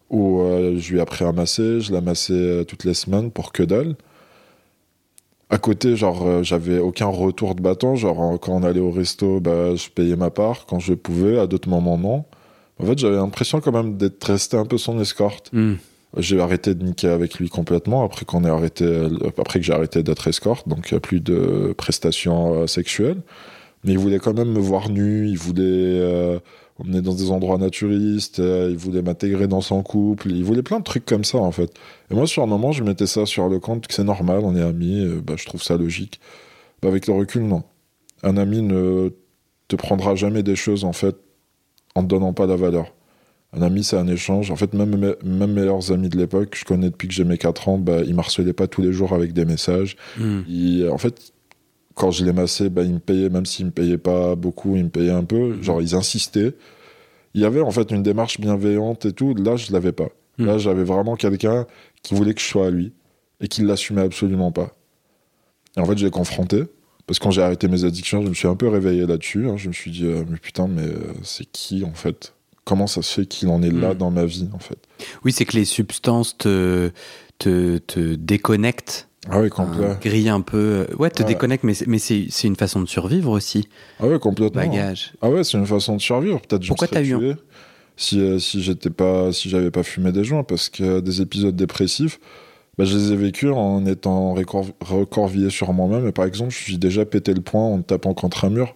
où 0.10 0.42
euh, 0.42 0.78
je 0.78 0.92
lui 0.92 1.00
ai 1.00 1.02
appris 1.02 1.26
à 1.26 1.32
masser, 1.32 1.82
je 1.82 1.92
la 1.92 2.02
massais 2.02 2.34
euh, 2.34 2.64
toutes 2.64 2.84
les 2.84 2.94
semaines 2.94 3.32
pour 3.32 3.52
que 3.52 3.64
dalle. 3.64 3.96
À 5.50 5.58
côté, 5.58 5.96
genre, 5.96 6.26
euh, 6.28 6.44
j'avais 6.44 6.80
aucun 6.80 7.08
retour 7.08 7.56
de 7.56 7.62
bâton. 7.62 7.96
Genre, 7.96 8.40
quand 8.40 8.54
on 8.54 8.64
allait 8.64 8.80
au 8.80 8.92
resto, 8.92 9.40
bah, 9.40 9.76
je 9.76 9.90
payais 9.90 10.16
ma 10.16 10.30
part 10.30 10.66
quand 10.66 10.80
je 10.80 10.94
pouvais, 10.94 11.40
à 11.40 11.48
d'autres 11.48 11.70
moments, 11.70 11.98
non. 11.98 12.26
En 12.80 12.86
fait, 12.86 12.98
j'avais 12.98 13.16
l'impression 13.16 13.62
quand 13.62 13.72
même 13.72 13.98
d'être 13.98 14.24
resté 14.24 14.58
un 14.58 14.66
peu 14.66 14.78
son 14.78 15.00
escorte. 15.00 15.50
Hmm. 15.54 15.76
J'ai 16.18 16.40
arrêté 16.40 16.76
de 16.76 16.84
niquer 16.84 17.10
avec 17.10 17.36
lui 17.36 17.50
complètement 17.50 18.06
après 18.06 18.24
qu'on 18.26 18.46
ait 18.46 18.50
arrêté, 18.50 18.86
après 19.38 19.60
que 19.60 19.66
j'ai 19.66 19.74
arrêté 19.74 20.02
d'être 20.02 20.28
escorte, 20.30 20.68
donc 20.68 20.90
il 20.90 20.94
n'y 20.94 20.98
a 20.98 21.02
plus 21.02 21.20
de 21.20 21.74
prestations 21.78 22.68
sexuelles. 22.68 23.22
Mais 23.86 23.92
il 23.92 24.00
voulait 24.00 24.20
quand 24.20 24.34
même 24.34 24.52
me 24.52 24.60
voir 24.60 24.90
nu, 24.90 25.28
il 25.30 25.38
voulait 25.38 25.62
euh, 25.64 26.40
emmener 26.80 27.02
dans 27.02 27.14
des 27.14 27.32
endroits 27.32 27.58
naturistes, 27.58 28.40
euh, 28.40 28.70
il 28.72 28.78
voulait 28.78 29.02
m'intégrer 29.02 29.48
dans 29.48 29.62
son 29.62 29.82
couple, 29.82 30.32
il 30.32 30.44
voulait 30.44 30.64
plein 30.64 30.80
de 30.80 30.84
trucs 30.84 31.06
comme 31.06 31.24
ça 31.24 31.38
en 31.38 31.52
fait. 31.52 31.74
Et 32.12 32.16
moi 32.16 32.28
sur 32.28 32.44
un 32.44 32.48
moment 32.48 32.72
je 32.72 32.84
mettais 32.84 33.08
ça 33.08 33.26
sur 33.26 33.48
le 33.48 33.60
compte 33.60 33.88
que 33.88 33.94
c'est 33.94 34.04
normal, 34.04 34.42
on 34.44 34.56
est 34.56 34.62
amis, 34.62 35.06
bah, 35.24 35.36
je 35.38 35.46
trouve 35.46 35.64
ça 35.64 35.78
logique. 35.78 36.20
Bah, 36.82 36.90
avec 36.90 37.08
le 37.08 37.14
recul 37.14 37.44
non. 37.44 37.64
Un 38.24 38.38
ami 38.38 38.62
ne 38.62 39.10
te 39.68 39.76
prendra 39.76 40.16
jamais 40.16 40.44
des 40.44 40.56
choses 40.56 40.84
en 40.84 40.94
fait 40.94 41.16
en 41.96 42.04
te 42.04 42.08
donnant 42.08 42.34
pas 42.34 42.46
la 42.46 42.56
valeur. 42.56 42.92
Un 43.54 43.62
ami, 43.62 43.84
c'est 43.84 43.98
un 43.98 44.08
échange. 44.08 44.52
En 44.52 44.58
fait, 44.58 44.74
même 44.74 44.98
mes 44.98 45.14
même 45.24 45.54
meilleurs 45.54 45.92
amis 45.92 46.10
de 46.10 46.18
l'époque, 46.18 46.56
je 46.58 46.66
connais 46.66 46.90
depuis 46.90 47.08
que 47.08 47.14
j'ai 47.14 47.24
mes 47.24 47.38
4 47.38 47.70
ans, 47.70 47.78
bah, 47.78 48.02
ils 48.06 48.14
m'harcelaient 48.14 48.54
pas 48.54 48.68
tous 48.68 48.82
les 48.82 48.92
jours 48.92 49.14
avec 49.14 49.32
des 49.34 49.46
messages. 49.46 49.96
Hmm. 50.18 50.42
en 50.92 50.98
fait, 50.98 51.32
quand 51.96 52.12
je 52.12 52.24
les 52.26 52.34
massais, 52.34 52.70
bah, 52.70 52.84
ils 52.84 52.94
me 52.94 53.00
payaient, 53.00 53.30
même 53.30 53.46
s'ils 53.46 53.66
me 53.66 53.72
payaient 53.72 53.98
pas 53.98 54.36
beaucoup, 54.36 54.76
ils 54.76 54.84
me 54.84 54.90
payaient 54.90 55.12
un 55.12 55.24
peu. 55.24 55.54
Hmm. 55.56 55.64
Genre, 55.64 55.82
ils 55.82 55.96
insistaient. 55.96 56.54
Il 57.34 57.42
y 57.42 57.46
avait 57.46 57.62
en 57.62 57.72
fait 57.72 57.92
une 57.92 58.04
démarche 58.04 58.40
bienveillante 58.40 59.06
et 59.06 59.14
tout. 59.14 59.34
Là, 59.36 59.56
je 59.56 59.72
l'avais 59.74 59.92
pas. 59.92 60.10
Hmm. 60.38 60.46
Là, 60.46 60.58
j'avais 60.58 60.84
vraiment 60.84 61.16
quelqu'un 61.16 61.66
qui 62.04 62.14
voulait 62.16 62.34
que 62.34 62.42
je 62.42 62.46
sois 62.48 62.68
à 62.68 62.70
lui 62.70 62.94
et 63.42 63.48
qui 63.48 63.62
l'assumait 63.64 64.02
absolument 64.02 64.52
pas. 64.52 64.72
Et 65.78 65.80
en 65.82 65.86
fait, 65.86 65.98
je 65.98 66.06
l'ai 66.06 66.12
confronté. 66.12 66.64
Parce 67.08 67.20
que 67.20 67.24
quand 67.26 67.32
j'ai 67.32 67.42
arrêté 67.44 67.68
mes 67.68 67.84
addictions, 67.86 68.24
je 68.24 68.30
me 68.30 68.34
suis 68.34 68.48
un 68.48 68.56
peu 68.56 68.68
réveillé 68.68 69.06
là-dessus. 69.06 69.48
hein. 69.48 69.58
Je 69.58 69.68
me 69.68 69.74
suis 69.74 69.92
dit, 69.92 70.06
euh, 70.06 70.24
mais 70.30 70.38
putain, 70.38 70.68
mais 70.68 70.88
euh, 70.88 71.14
c'est 71.24 71.46
qui 71.46 71.84
en 71.84 71.94
fait? 71.94 72.34
Comment 72.64 72.88
ça 72.88 73.04
se 73.04 73.14
fait 73.22 73.26
qu'il 73.28 73.48
en 73.50 73.62
est 73.62 73.70
là 73.70 73.94
Mm. 73.94 73.98
dans 73.98 74.10
ma 74.10 74.26
vie 74.26 74.50
en 74.54 74.58
fait? 74.60 74.80
Oui, 75.24 75.32
c'est 75.32 75.46
que 75.46 75.56
les 75.56 75.66
substances 75.66 76.36
te, 76.36 76.90
te, 77.38 77.78
te 77.78 78.16
déconnectent, 78.16 79.08
Ah 79.30 79.40
oui, 79.42 79.50
complet. 79.50 79.96
grillent 80.02 80.30
un 80.30 80.42
peu. 80.42 80.86
Ouais, 81.00 81.10
te 81.10 81.24
Ouais. 81.24 81.28
déconnectent, 81.30 81.64
mais, 81.64 81.74
c'est- 81.74 81.88
mais 81.88 81.98
c'est 82.00 82.28
c'est 82.30 82.48
une 82.48 82.56
façon 82.56 82.82
de 82.82 82.86
survivre 82.88 83.32
aussi. 83.32 83.68
Ah 84.00 84.08
ouais, 84.08 84.20
complètement. 84.20 84.62
Bagage. 84.62 85.14
Ah 85.22 85.30
ouais, 85.30 85.44
c'est 85.44 85.58
une 85.58 85.66
façon 85.66 85.96
de 85.96 86.02
survivre. 86.02 86.40
Peut-être 86.42 86.68
Pourquoi 86.68 86.88
t'as 86.88 87.02
eu 87.02 87.14
un- 87.16 87.36
si 87.98 88.20
euh, 88.20 88.40
si 88.40 88.62
j'étais 88.62 88.90
pas 88.90 89.32
si 89.32 89.50
j'avais 89.50 89.72
pas 89.72 89.84
fumé 89.84 90.12
des 90.12 90.24
joints 90.24 90.44
parce 90.44 90.70
que 90.70 91.00
des 91.00 91.22
épisodes 91.22 91.56
dépressifs, 91.56 92.20
bah, 92.78 92.84
je 92.86 92.96
les 92.98 93.14
ai 93.14 93.16
vécus 93.16 93.52
en 93.52 93.86
étant 93.86 94.36
recorvillé 94.82 95.50
sur 95.50 95.72
moi-même. 95.74 96.08
Et 96.08 96.12
par 96.12 96.26
exemple, 96.26 96.52
je 96.52 96.58
suis 96.58 96.78
déjà 96.78 97.06
pété 97.06 97.34
le 97.34 97.42
poing 97.42 97.62
en 97.64 97.78
me 97.78 97.84
tapant 97.84 98.14
contre 98.14 98.46
un 98.46 98.50
mur. 98.50 98.76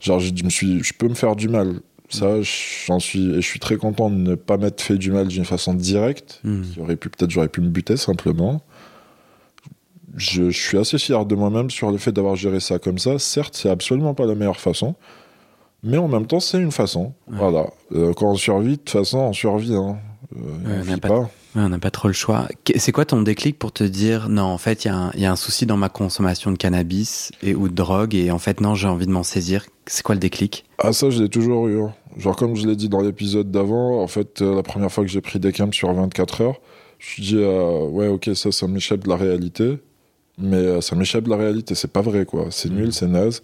Genre, 0.00 0.20
je, 0.20 0.32
me 0.44 0.50
suis, 0.50 0.82
je 0.82 0.92
peux 0.92 1.08
me 1.08 1.14
faire 1.14 1.36
du 1.36 1.48
mal. 1.48 1.80
Ça, 2.08 2.36
j'en 2.86 2.98
suis, 3.00 3.30
et 3.30 3.36
je 3.36 3.40
suis 3.46 3.58
très 3.58 3.76
content 3.76 4.10
de 4.10 4.14
ne 4.16 4.34
pas 4.36 4.58
m'être 4.58 4.80
fait 4.80 4.96
du 4.98 5.10
mal 5.10 5.26
d'une 5.28 5.44
façon 5.44 5.74
directe. 5.74 6.40
Qui 6.72 6.80
aurait 6.80 6.96
pu 6.96 7.08
peut-être 7.08 7.30
j'aurais 7.30 7.48
pu 7.48 7.60
me 7.60 7.68
buter 7.68 7.96
simplement. 7.96 8.62
Je, 10.16 10.50
je 10.50 10.58
suis 10.60 10.78
assez 10.78 10.98
fier 10.98 11.24
de 11.26 11.34
moi-même 11.34 11.70
sur 11.70 11.90
le 11.90 11.98
fait 11.98 12.12
d'avoir 12.12 12.36
géré 12.36 12.60
ça 12.60 12.78
comme 12.78 12.98
ça. 12.98 13.18
Certes, 13.18 13.54
c'est 13.56 13.68
absolument 13.70 14.14
pas 14.14 14.24
la 14.26 14.34
meilleure 14.34 14.58
façon, 14.60 14.94
mais 15.82 15.98
en 15.98 16.08
même 16.08 16.26
temps, 16.26 16.40
c'est 16.40 16.58
une 16.60 16.72
façon. 16.72 17.12
Ouais. 17.28 17.36
Voilà. 17.38 17.66
Euh, 17.92 18.12
quand 18.14 18.30
on 18.30 18.34
survit, 18.36 18.70
de 18.72 18.74
toute 18.76 18.90
façon, 18.90 19.18
on 19.18 19.32
survit. 19.32 19.74
Hein. 19.74 19.98
Euh, 20.34 20.38
Ouais, 20.66 20.80
on 20.82 20.84
n'a 20.90 20.98
pas- 20.98 21.08
pas. 21.08 21.30
Ouais, 21.54 21.78
pas 21.78 21.90
trop 21.90 22.08
le 22.08 22.14
choix. 22.14 22.48
C'est 22.76 22.92
quoi 22.92 23.04
ton 23.06 23.22
déclic 23.22 23.58
pour 23.58 23.72
te 23.72 23.82
dire 23.84 24.28
non, 24.28 24.42
en 24.42 24.58
fait, 24.58 24.84
il 24.84 24.88
y, 24.88 24.90
a 24.90 24.96
un- 24.96 25.10
il 25.14 25.20
y 25.20 25.24
a 25.24 25.32
un 25.32 25.36
souci 25.36 25.64
dans 25.64 25.76
ma 25.78 25.88
consommation 25.88 26.50
de 26.50 26.56
cannabis 26.56 27.30
et 27.42 27.54
ou 27.54 27.68
de 27.68 27.74
drogue 27.74 28.14
et 28.14 28.30
en 28.30 28.38
fait 28.38 28.60
non, 28.60 28.74
j'ai 28.74 28.88
envie 28.88 29.06
de 29.06 29.12
m'en 29.12 29.22
saisir. 29.22 29.64
C'est 29.86 30.02
quoi 30.02 30.14
le 30.14 30.18
déclic? 30.20 30.64
Ah 30.78 30.92
ça, 30.92 31.08
je 31.08 31.22
l'ai 31.22 31.28
toujours 31.30 31.68
eu. 31.68 31.80
hein. 31.80 31.94
Genre 32.18 32.36
comme 32.36 32.56
je 32.56 32.66
l'ai 32.66 32.76
dit 32.76 32.88
dans 32.90 33.00
l'épisode 33.00 33.50
d'avant, 33.50 34.02
en 34.02 34.06
fait, 34.06 34.42
euh, 34.42 34.54
la 34.54 34.62
première 34.62 34.92
fois 34.92 35.02
que 35.04 35.10
j'ai 35.10 35.20
pris 35.22 35.38
des 35.38 35.52
camps 35.52 35.72
sur 35.72 35.90
24 35.94 36.40
heures, 36.42 36.60
je 36.98 37.06
me 37.06 37.10
suis 37.12 37.22
dit, 37.22 37.36
euh, 37.42 37.86
ouais, 37.88 38.08
ok, 38.08 38.30
ça, 38.34 38.52
ça 38.52 38.66
m'échappe 38.66 39.04
de 39.04 39.08
la 39.08 39.16
réalité. 39.16 39.78
Mais 40.38 40.56
euh, 40.56 40.80
ça 40.80 40.96
m'échappe 40.96 41.24
de 41.24 41.30
la 41.30 41.36
réalité, 41.36 41.74
c'est 41.74 41.92
pas 41.92 42.02
vrai, 42.02 42.26
quoi. 42.26 42.46
C'est 42.50 42.70
nul, 42.70 42.92
c'est 42.92 43.06
naze. 43.06 43.42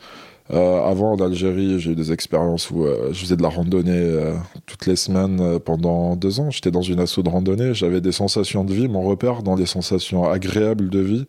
Euh, 0.51 0.83
avant, 0.83 1.13
en 1.13 1.21
Algérie, 1.21 1.79
j'ai 1.81 1.93
eu 1.93 1.95
des 1.95 2.13
expériences 2.13 2.71
où 2.71 2.85
euh, 2.85 3.13
je 3.13 3.21
faisais 3.21 3.37
de 3.37 3.43
la 3.43 3.49
randonnée 3.49 3.93
euh, 3.93 4.35
toutes 4.67 4.87
les 4.87 4.97
semaines 4.97 5.59
pendant 5.61 6.17
deux 6.17 6.41
ans. 6.41 6.51
J'étais 6.51 6.71
dans 6.71 6.83
une 6.83 7.01
asso 7.01 7.21
de 7.21 7.29
randonnée, 7.29 7.75
j'avais 7.75 8.01
des 8.01 8.13
sensations 8.13 8.65
de 8.65 8.75
vie. 8.75 8.89
Mon 8.89 9.03
repère 9.03 9.43
dans 9.43 9.55
les 9.55 9.67
sensations 9.67 10.29
agréables 10.29 10.91
de 10.91 10.99
vie, 10.99 11.27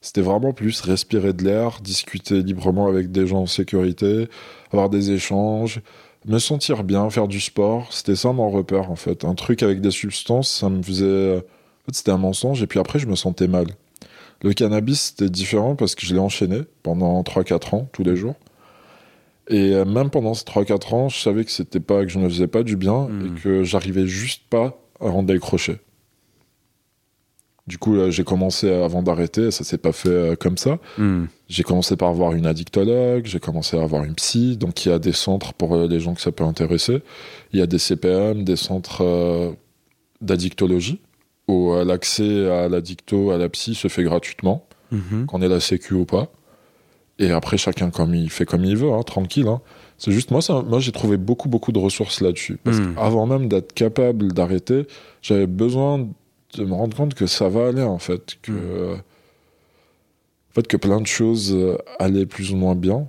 c'était 0.00 0.22
vraiment 0.22 0.52
plus 0.52 0.80
respirer 0.80 1.32
de 1.32 1.44
l'air, 1.44 1.78
discuter 1.82 2.42
librement 2.42 2.88
avec 2.88 3.12
des 3.12 3.26
gens 3.26 3.42
en 3.42 3.46
sécurité, 3.46 4.28
avoir 4.72 4.88
des 4.90 5.12
échanges, 5.12 5.80
me 6.26 6.38
sentir 6.38 6.84
bien, 6.84 7.08
faire 7.10 7.28
du 7.28 7.40
sport. 7.40 7.92
C'était 7.92 8.16
ça 8.16 8.32
mon 8.32 8.50
repère 8.50 8.90
en 8.90 8.96
fait. 8.96 9.24
Un 9.24 9.34
truc 9.34 9.62
avec 9.62 9.82
des 9.82 9.90
substances, 9.90 10.50
ça 10.50 10.68
me 10.68 10.82
faisait. 10.82 11.36
En 11.36 11.86
fait, 11.86 11.94
c'était 11.94 12.12
un 12.12 12.18
mensonge 12.18 12.62
et 12.62 12.66
puis 12.66 12.80
après, 12.80 12.98
je 12.98 13.06
me 13.06 13.14
sentais 13.14 13.46
mal. 13.46 13.66
Le 14.42 14.52
cannabis, 14.52 15.14
c'était 15.16 15.30
différent 15.30 15.74
parce 15.74 15.94
que 15.94 16.06
je 16.06 16.14
l'ai 16.14 16.20
enchaîné 16.20 16.62
pendant 16.82 17.22
3-4 17.22 17.74
ans, 17.74 17.88
tous 17.92 18.02
les 18.02 18.16
jours. 18.16 18.36
Et 19.48 19.74
euh, 19.74 19.84
même 19.84 20.10
pendant 20.10 20.34
ces 20.34 20.44
3-4 20.44 20.94
ans, 20.94 21.08
je 21.08 21.18
savais 21.18 21.44
que 21.44 21.50
c'était 21.50 21.80
pas 21.80 22.02
que 22.04 22.08
je 22.08 22.18
ne 22.18 22.28
faisais 22.28 22.46
pas 22.46 22.62
du 22.62 22.76
bien 22.76 23.08
et 23.24 23.40
que 23.40 23.62
j'arrivais 23.62 24.06
juste 24.06 24.42
pas 24.48 24.78
à 25.00 25.06
en 25.06 25.22
décrocher. 25.22 25.78
Du 27.66 27.78
coup, 27.78 28.10
j'ai 28.10 28.24
commencé 28.24 28.70
avant 28.70 29.02
d'arrêter, 29.02 29.50
ça 29.50 29.64
s'est 29.64 29.78
pas 29.78 29.92
fait 29.92 30.08
euh, 30.10 30.36
comme 30.36 30.58
ça. 30.58 30.78
Hmm. 30.98 31.24
J'ai 31.48 31.62
commencé 31.62 31.96
par 31.96 32.12
voir 32.12 32.32
une 32.32 32.44
addictologue, 32.44 33.24
j'ai 33.24 33.40
commencé 33.40 33.78
à 33.78 33.86
voir 33.86 34.04
une 34.04 34.14
psy, 34.14 34.58
donc 34.58 34.84
il 34.84 34.90
y 34.90 34.92
a 34.92 34.98
des 34.98 35.12
centres 35.12 35.54
pour 35.54 35.74
euh, 35.74 35.88
les 35.88 35.98
gens 35.98 36.12
que 36.12 36.20
ça 36.20 36.30
peut 36.30 36.44
intéresser. 36.44 37.00
Il 37.54 37.58
y 37.58 37.62
a 37.62 37.66
des 37.66 37.78
CPM, 37.78 38.44
des 38.44 38.56
centres 38.56 39.56
d'addictologie, 40.20 41.00
où 41.48 41.74
l'accès 41.84 42.48
à 42.50 42.68
l'addicto, 42.68 43.30
à 43.30 43.38
la 43.38 43.48
psy 43.48 43.74
se 43.74 43.88
fait 43.88 44.02
gratuitement, 44.04 44.66
Mhm. 44.92 45.26
qu'on 45.26 45.42
ait 45.42 45.48
la 45.48 45.60
sécu 45.60 45.94
ou 45.94 46.04
pas. 46.04 46.28
Et 47.18 47.30
après, 47.30 47.56
chacun 47.56 47.90
comme 47.90 48.14
il 48.14 48.30
fait 48.30 48.44
comme 48.44 48.64
il 48.64 48.76
veut, 48.76 48.92
hein, 48.92 49.02
tranquille. 49.02 49.46
hein. 49.48 49.60
C'est 49.98 50.10
juste 50.10 50.30
moi, 50.32 50.42
ça, 50.42 50.62
moi 50.62 50.80
j'ai 50.80 50.90
trouvé 50.92 51.16
beaucoup 51.16 51.48
beaucoup 51.48 51.70
de 51.72 51.78
ressources 51.78 52.20
là-dessus. 52.20 52.58
Parce 52.64 52.78
Mm. 52.78 52.94
qu'avant 52.96 53.26
même 53.26 53.48
d'être 53.48 53.72
capable 53.72 54.32
d'arrêter, 54.32 54.86
j'avais 55.22 55.46
besoin 55.46 56.08
de 56.56 56.64
me 56.64 56.72
rendre 56.74 56.96
compte 56.96 57.14
que 57.14 57.26
ça 57.26 57.48
va 57.48 57.68
aller 57.68 57.82
en 57.82 57.98
fait, 57.98 58.36
que 58.42 58.52
euh, 58.52 58.94
en 58.94 60.54
fait 60.54 60.66
que 60.66 60.76
plein 60.76 61.00
de 61.00 61.06
choses 61.06 61.52
euh, 61.54 61.76
allaient 61.98 62.26
plus 62.26 62.52
ou 62.52 62.56
moins 62.56 62.74
bien. 62.74 63.06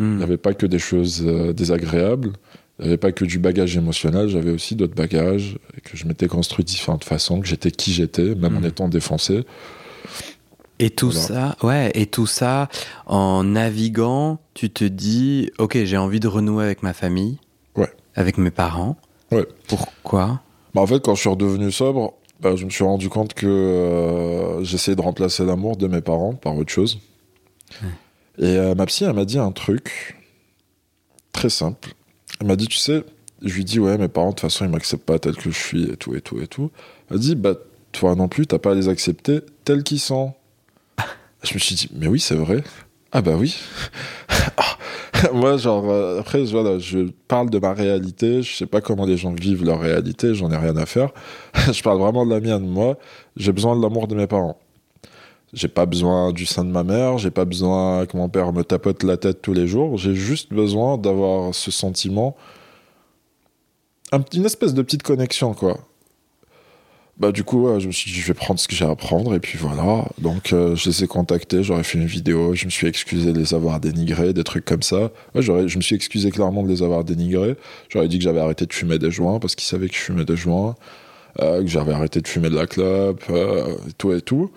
Il 0.00 0.06
n'y 0.16 0.22
avait 0.24 0.36
pas 0.38 0.54
que 0.54 0.66
des 0.66 0.80
choses 0.80 1.22
euh, 1.24 1.52
désagréables. 1.52 2.32
Il 2.78 2.82
n'y 2.82 2.88
avait 2.88 2.96
pas 2.96 3.12
que 3.12 3.24
du 3.24 3.38
bagage 3.38 3.76
émotionnel, 3.76 4.28
j'avais 4.28 4.50
aussi 4.50 4.74
d'autres 4.74 4.96
bagages 4.96 5.58
que 5.84 5.96
je 5.96 6.06
m'étais 6.06 6.26
construit 6.26 6.64
de 6.64 6.68
différentes 6.70 7.04
façons, 7.04 7.40
que 7.40 7.46
j'étais 7.46 7.70
qui 7.70 7.92
j'étais, 7.92 8.34
même 8.34 8.56
en 8.56 8.60
Mm. 8.60 8.64
étant 8.66 8.88
défoncé. 8.88 9.44
Et 10.80 10.90
tout 10.90 11.10
Voilà. 11.10 11.26
ça, 11.28 11.56
ouais, 11.66 11.92
et 11.94 12.06
tout 12.06 12.26
ça, 12.26 12.68
en 13.06 13.44
naviguant, 13.44 14.40
tu 14.54 14.70
te 14.70 14.82
dis, 14.84 15.50
ok, 15.58 15.78
j'ai 15.84 15.96
envie 15.96 16.18
de 16.18 16.26
renouer 16.26 16.64
avec 16.64 16.82
ma 16.82 16.92
famille, 16.92 17.38
Ouais. 17.76 17.92
avec 18.16 18.38
mes 18.38 18.50
parents. 18.50 18.96
Ouais. 19.30 19.46
Pourquoi? 19.68 20.40
Bah, 20.74 20.80
en 20.82 20.86
fait, 20.88 21.00
quand 21.04 21.14
je 21.14 21.20
suis 21.20 21.30
redevenu 21.30 21.70
sobre, 21.70 22.14
bah, 22.40 22.56
je 22.56 22.64
me 22.64 22.70
suis 22.70 22.82
rendu 22.82 23.08
compte 23.08 23.34
que 23.34 23.46
euh, 23.46 24.64
j'essayais 24.64 24.96
de 24.96 25.00
remplacer 25.00 25.44
l'amour 25.44 25.76
de 25.76 25.86
mes 25.86 26.00
parents 26.00 26.34
par 26.34 26.56
autre 26.56 26.72
chose. 26.72 26.98
Et 28.38 28.44
euh, 28.58 28.74
ma 28.74 28.84
psy, 28.86 29.04
elle 29.04 29.12
m'a 29.12 29.24
dit 29.24 29.38
un 29.38 29.52
truc 29.52 30.16
très 31.30 31.50
simple. 31.50 31.94
Elle 32.40 32.46
m'a 32.46 32.56
dit, 32.56 32.68
tu 32.68 32.78
sais, 32.78 33.04
je 33.42 33.54
lui 33.54 33.64
dis, 33.64 33.78
ouais, 33.78 33.98
mes 33.98 34.08
parents, 34.08 34.30
de 34.30 34.34
toute 34.34 34.40
façon, 34.40 34.64
ils 34.64 34.70
m'acceptent 34.70 35.04
pas 35.04 35.18
tel 35.18 35.36
que 35.36 35.50
je 35.50 35.58
suis 35.58 35.90
et 35.90 35.96
tout, 35.96 36.14
et 36.14 36.20
tout, 36.20 36.40
et 36.40 36.46
tout. 36.46 36.70
Elle 37.10 37.18
dit, 37.18 37.34
bah, 37.34 37.54
toi 37.92 38.14
non 38.14 38.28
plus, 38.28 38.46
t'as 38.46 38.58
pas 38.58 38.72
à 38.72 38.74
les 38.74 38.88
accepter 38.88 39.40
tels 39.64 39.82
qu'ils 39.82 40.00
sont. 40.00 40.34
Je 41.42 41.54
me 41.54 41.58
suis 41.58 41.74
dit, 41.74 41.88
mais 41.94 42.06
oui, 42.06 42.20
c'est 42.20 42.34
vrai. 42.34 42.64
Ah 43.12 43.22
bah 43.22 43.34
oui. 43.38 43.56
Moi, 45.32 45.56
genre, 45.56 45.88
euh, 45.88 46.20
après, 46.20 46.42
voilà, 46.44 46.78
je 46.78 47.10
parle 47.28 47.48
de 47.50 47.58
ma 47.58 47.72
réalité, 47.72 48.42
je 48.42 48.56
sais 48.56 48.66
pas 48.66 48.80
comment 48.80 49.04
les 49.04 49.16
gens 49.16 49.32
vivent 49.32 49.64
leur 49.64 49.78
réalité, 49.80 50.34
j'en 50.34 50.50
ai 50.50 50.56
rien 50.56 50.76
à 50.76 50.86
faire. 50.86 51.10
je 51.72 51.82
parle 51.82 51.98
vraiment 51.98 52.26
de 52.26 52.30
la 52.30 52.40
mienne. 52.40 52.66
Moi, 52.66 52.98
j'ai 53.36 53.52
besoin 53.52 53.76
de 53.76 53.82
l'amour 53.82 54.08
de 54.08 54.16
mes 54.16 54.26
parents. 54.26 54.58
J'ai 55.54 55.68
pas 55.68 55.86
besoin 55.86 56.32
du 56.32 56.46
sein 56.46 56.64
de 56.64 56.70
ma 56.70 56.82
mère, 56.82 57.18
j'ai 57.18 57.30
pas 57.30 57.44
besoin 57.44 58.06
que 58.06 58.16
mon 58.16 58.28
père 58.28 58.52
me 58.52 58.64
tapote 58.64 59.04
la 59.04 59.16
tête 59.16 59.40
tous 59.40 59.52
les 59.54 59.68
jours, 59.68 59.96
j'ai 59.98 60.14
juste 60.14 60.52
besoin 60.52 60.98
d'avoir 60.98 61.54
ce 61.54 61.70
sentiment, 61.70 62.36
une 64.32 64.44
espèce 64.44 64.74
de 64.74 64.82
petite 64.82 65.02
connexion, 65.02 65.54
quoi. 65.54 65.78
Bah 67.16 67.30
du 67.30 67.44
coup, 67.44 67.68
je 67.78 67.86
me 67.86 67.92
suis 67.92 68.10
dit, 68.10 68.18
je 68.18 68.26
vais 68.26 68.34
prendre 68.34 68.58
ce 68.58 68.66
que 68.66 68.74
j'ai 68.74 68.84
à 68.84 68.96
prendre, 68.96 69.36
et 69.36 69.40
puis 69.40 69.56
voilà. 69.56 70.04
Donc 70.18 70.52
euh, 70.52 70.74
je 70.74 70.88
les 70.88 71.04
ai 71.04 71.06
contactés, 71.06 71.62
j'aurais 71.62 71.84
fait 71.84 71.96
une 71.96 72.06
vidéo, 72.06 72.54
je 72.54 72.64
me 72.64 72.70
suis 72.70 72.88
excusé 72.88 73.32
de 73.32 73.38
les 73.38 73.54
avoir 73.54 73.78
dénigrés, 73.78 74.32
des 74.32 74.42
trucs 74.42 74.64
comme 74.64 74.82
ça. 74.82 75.12
Ouais, 75.34 75.42
je 75.42 75.76
me 75.76 75.82
suis 75.82 75.94
excusé 75.94 76.32
clairement 76.32 76.64
de 76.64 76.68
les 76.68 76.82
avoir 76.82 77.04
dénigrés. 77.04 77.54
J'aurais 77.88 78.08
dit 78.08 78.18
que 78.18 78.24
j'avais 78.24 78.40
arrêté 78.40 78.66
de 78.66 78.72
fumer 78.72 78.98
des 78.98 79.12
joints, 79.12 79.38
parce 79.38 79.54
qu'ils 79.54 79.68
savaient 79.68 79.88
que 79.88 79.94
je 79.94 80.00
fumais 80.00 80.24
des 80.24 80.36
joints, 80.36 80.74
euh, 81.40 81.60
que 81.62 81.68
j'avais 81.68 81.92
arrêté 81.92 82.20
de 82.20 82.26
fumer 82.26 82.50
de 82.50 82.56
la 82.56 82.66
clope, 82.66 83.22
euh, 83.30 83.76
tout 83.96 84.12
et 84.12 84.20
tout. 84.20 84.50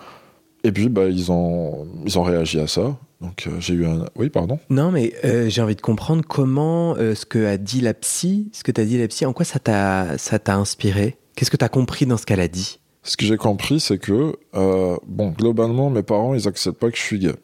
Et 0.64 0.72
puis, 0.72 0.88
bah, 0.88 1.06
ils 1.06 1.30
ont, 1.30 1.86
ils 2.04 2.18
ont 2.18 2.22
réagi 2.22 2.60
à 2.60 2.66
ça. 2.66 2.96
Donc 3.20 3.46
euh, 3.46 3.56
j'ai 3.58 3.74
eu 3.74 3.86
un... 3.86 4.04
Oui, 4.16 4.28
pardon 4.30 4.58
Non, 4.70 4.90
mais 4.92 5.12
euh, 5.24 5.48
j'ai 5.48 5.60
envie 5.60 5.74
de 5.74 5.80
comprendre 5.80 6.22
comment 6.26 6.94
euh, 6.96 7.14
ce 7.14 7.26
que 7.26 7.44
a 7.46 7.56
dit 7.56 7.80
la 7.80 7.94
psy, 7.94 8.48
ce 8.52 8.62
que 8.62 8.70
t'as 8.70 8.84
dit 8.84 8.98
la 8.98 9.08
psy, 9.08 9.26
en 9.26 9.32
quoi 9.32 9.44
ça 9.44 9.58
t'a 9.58 10.16
ça 10.18 10.38
t'a 10.38 10.56
inspiré? 10.56 11.16
Qu'est-ce 11.34 11.50
que 11.50 11.56
t'as 11.56 11.68
compris 11.68 12.06
dans 12.06 12.16
ce 12.16 12.26
qu'elle 12.26 12.40
a 12.40 12.48
dit? 12.48 12.78
Ce 13.02 13.16
que 13.16 13.24
j'ai 13.24 13.36
compris, 13.36 13.80
c'est 13.80 13.98
que, 13.98 14.34
bon, 14.52 15.30
globalement, 15.30 15.88
mes 15.88 16.02
parents, 16.02 16.34
ils 16.34 16.46
acceptent 16.48 16.78
pas 16.78 16.90
que 16.90 16.96
je 16.96 17.02
suis 17.02 17.18
gay. 17.20 17.34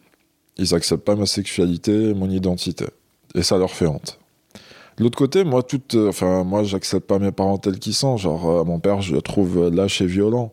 Ils 0.59 0.75
acceptent 0.75 1.05
pas 1.05 1.15
ma 1.15 1.27
sexualité, 1.27 2.13
mon 2.13 2.29
identité. 2.29 2.87
Et 3.35 3.43
ça 3.43 3.57
leur 3.57 3.71
fait 3.71 3.87
honte. 3.87 4.19
De 4.99 5.05
l'autre 5.05 5.17
côté, 5.17 5.45
moi, 5.45 5.63
toute, 5.63 5.95
enfin, 5.95 6.43
moi, 6.43 6.65
j'accepte 6.65 7.07
pas 7.07 7.19
mes 7.19 7.31
parents 7.31 7.57
tels 7.57 7.79
qu'ils 7.79 7.95
sont. 7.95 8.17
Genre, 8.17 8.67
mon 8.67 8.81
père, 8.81 9.01
je 9.01 9.15
le 9.15 9.23
trouve 9.23 9.69
lâche 9.69 10.03
et 10.03 10.07
violent. 10.07 10.53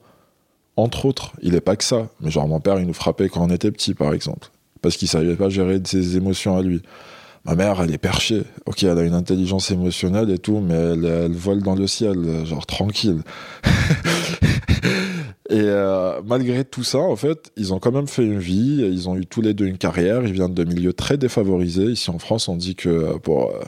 Entre 0.78 1.06
autres, 1.06 1.34
il 1.42 1.56
est 1.56 1.62
pas 1.62 1.76
que 1.76 1.84
ça. 1.84 2.10
Mais 2.22 2.32
genre, 2.32 2.48
mon 2.48 2.60
père, 2.60 2.80
il 2.80 2.88
nous 2.88 2.94
frappait 2.94 3.30
quand 3.30 3.44
on 3.44 3.50
était 3.50 3.72
petit, 3.72 3.94
par 3.94 4.14
exemple. 4.14 4.50
Parce 4.82 4.98
qu'il 4.98 5.08
savait 5.08 5.36
pas 5.36 5.50
gérer 5.50 5.80
ses 5.84 6.18
émotions 6.18 6.58
à 6.58 6.62
lui. 6.62 6.82
Ma 7.46 7.56
mère, 7.56 7.82
elle 7.82 7.92
est 7.92 7.98
perchée. 7.98 8.44
Ok, 8.66 8.84
elle 8.84 8.98
a 8.98 9.04
une 9.04 9.16
intelligence 9.16 9.72
émotionnelle 9.72 10.30
et 10.30 10.38
tout, 10.38 10.60
mais 10.60 10.76
elle, 10.76 11.06
elle 11.06 11.34
vole 11.34 11.62
dans 11.64 11.76
le 11.76 11.88
ciel, 11.88 12.46
genre 12.46 12.66
tranquille. 12.68 13.22
et 15.50 15.60
euh, 15.60 16.22
malgré 16.24 16.64
tout 16.64 16.84
ça, 16.84 17.00
en 17.00 17.16
fait, 17.16 17.52
ils 17.58 17.74
ont 17.74 17.80
quand 17.80 17.92
même 17.92 18.08
fait 18.08 18.24
une 18.24 18.40
vie. 18.40 18.88
Ils 18.88 19.10
ont 19.10 19.18
eu 19.18 19.26
tous 19.26 19.42
les 19.42 19.56
deux 19.56 19.66
une 19.66 19.80
carrière. 19.80 20.24
Ils 20.24 20.34
viennent 20.34 20.54
de 20.54 20.64
milieux 20.64 20.94
très 20.94 21.18
défavorisés. 21.18 21.86
Ici 21.86 22.12
en 22.12 22.20
France, 22.20 22.48
on 22.48 22.56
dit 22.56 22.76
que 22.76 23.18
pour 23.18 23.50
euh, 23.50 23.60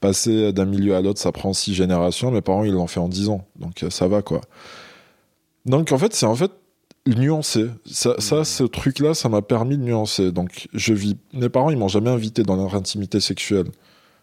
passer 0.00 0.52
d'un 0.54 0.64
milieu 0.64 0.96
à 0.96 1.02
l'autre, 1.02 1.20
ça 1.20 1.30
prend 1.30 1.52
six 1.52 1.74
générations. 1.74 2.30
Mes 2.30 2.40
parents, 2.40 2.64
ils 2.64 2.72
l'ont 2.72 2.86
fait 2.86 3.00
en 3.00 3.08
dix 3.08 3.28
ans. 3.28 3.44
Donc 3.58 3.82
euh, 3.82 3.90
ça 3.90 4.08
va, 4.08 4.22
quoi. 4.22 4.40
Donc 5.66 5.92
en 5.92 5.98
fait, 5.98 6.14
c'est 6.14 6.26
en 6.26 6.34
fait 6.34 6.50
nuancer. 7.06 7.68
Ça, 7.86 8.14
ça 8.18 8.44
ce 8.44 8.64
truc-là, 8.64 9.14
ça 9.14 9.28
m'a 9.28 9.42
permis 9.42 9.76
de 9.76 9.82
nuancer. 9.82 10.32
Donc 10.32 10.68
je 10.72 10.94
vis. 10.94 11.16
Mes 11.32 11.48
parents, 11.48 11.70
ils 11.70 11.76
m'ont 11.76 11.88
jamais 11.88 12.10
invité 12.10 12.42
dans 12.42 12.56
leur 12.56 12.74
intimité 12.74 13.20
sexuelle. 13.20 13.66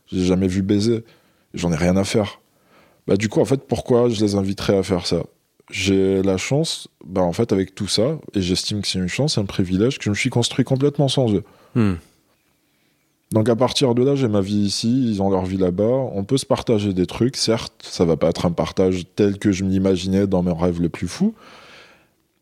J'ai 0.08 0.26
jamais 0.26 0.48
vu 0.48 0.62
baiser. 0.62 1.04
J'en 1.54 1.72
ai 1.72 1.76
rien 1.76 1.98
à 1.98 2.04
faire. 2.04 2.40
Bah 3.08 3.16
du 3.16 3.30
coup, 3.30 3.40
en 3.40 3.46
fait, 3.46 3.68
pourquoi 3.68 4.10
je 4.10 4.24
les 4.24 4.36
inviterais 4.36 4.78
à 4.78 4.84
faire 4.84 5.08
ça? 5.08 5.24
J'ai 5.70 6.22
la 6.24 6.38
chance, 6.38 6.88
bah 7.06 7.22
en 7.22 7.34
fait, 7.34 7.52
avec 7.52 7.76
tout 7.76 7.88
ça, 7.88 8.20
et 8.34 8.42
j'estime 8.42 8.82
que 8.82 8.88
c'est 8.88 9.00
une 9.00 9.10
chance, 9.10 9.38
un 9.38 9.46
privilège, 9.46 9.98
que 9.98 10.06
je 10.06 10.10
me 10.10 10.16
suis 10.16 10.30
construit 10.30 10.64
complètement 10.64 11.10
sans 11.10 11.34
eux. 11.34 11.44
Hmm. 11.76 11.96
Donc 13.32 13.50
à 13.50 13.56
partir 13.56 13.94
de 13.94 14.04
là, 14.04 14.16
j'ai 14.16 14.30
ma 14.30 14.40
vie 14.42 14.56
ici, 14.56 15.12
ils 15.12 15.22
ont 15.22 15.30
leur 15.30 15.46
vie 15.46 15.58
là-bas. 15.58 15.84
On 15.84 16.24
peut 16.24 16.38
se 16.38 16.46
partager 16.46 16.94
des 16.94 17.06
trucs, 17.06 17.36
certes, 17.36 17.74
ça 17.82 18.06
va 18.06 18.16
pas 18.16 18.30
être 18.30 18.46
un 18.46 18.52
partage 18.52 19.04
tel 19.16 19.38
que 19.38 19.52
je 19.52 19.66
m'imaginais 19.66 20.28
dans 20.28 20.44
mes 20.44 20.54
rêves 20.54 20.82
les 20.82 20.90
plus 20.90 21.08
fous, 21.10 21.36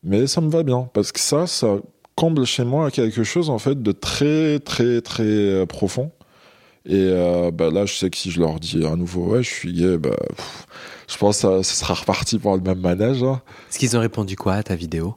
mais 0.04 0.28
ça 0.28 0.42
me 0.42 0.50
va 0.50 0.62
bien 0.64 0.88
parce 0.94 1.12
que 1.12 1.20
ça, 1.20 1.48
ça 1.48 1.78
comble 2.16 2.46
chez 2.46 2.64
moi 2.64 2.92
quelque 2.92 3.24
chose 3.24 3.50
en 3.50 3.58
fait 3.58 3.82
de 3.82 3.92
très 3.92 4.60
très 4.60 5.02
très 5.02 5.24
euh, 5.24 5.66
profond. 5.66 6.12
Et 6.86 6.94
euh, 6.94 7.50
bah, 7.50 7.72
là, 7.72 7.88
je 7.88 7.96
sais 7.96 8.12
que 8.12 8.18
si 8.18 8.30
je 8.30 8.40
leur 8.40 8.60
dis 8.60 8.86
à 8.86 8.96
nouveau, 8.96 9.32
ouais, 9.32 9.42
je 9.42 9.50
suis 9.50 9.74
gay, 9.74 9.98
bah, 9.98 10.12
pff, 10.36 10.68
je 11.08 11.18
pense 11.18 11.38
que 11.38 11.42
ça, 11.42 11.64
ça 11.64 11.74
sera 11.74 11.96
reparti 11.96 12.38
pour 12.38 12.56
le 12.56 12.62
même 12.62 12.80
manège. 12.80 13.24
hein. 13.24 13.42
Est-ce 13.72 13.80
qu'ils 13.80 13.98
ont 13.98 14.02
répondu 14.02 14.36
quoi 14.36 14.54
à 14.54 14.62
ta 14.62 14.76
vidéo? 14.76 15.16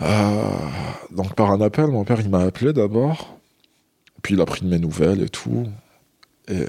Euh, 0.00 0.42
donc 1.10 1.34
par 1.34 1.50
un 1.50 1.60
appel, 1.60 1.88
mon 1.88 2.04
père 2.04 2.20
il 2.22 2.30
m'a 2.30 2.40
appelé 2.40 2.72
d'abord, 2.72 3.36
puis 4.22 4.34
il 4.34 4.40
a 4.40 4.46
pris 4.46 4.62
de 4.62 4.68
mes 4.68 4.78
nouvelles 4.78 5.22
et 5.22 5.28
tout, 5.28 5.66
et, 6.50 6.62
euh, 6.62 6.66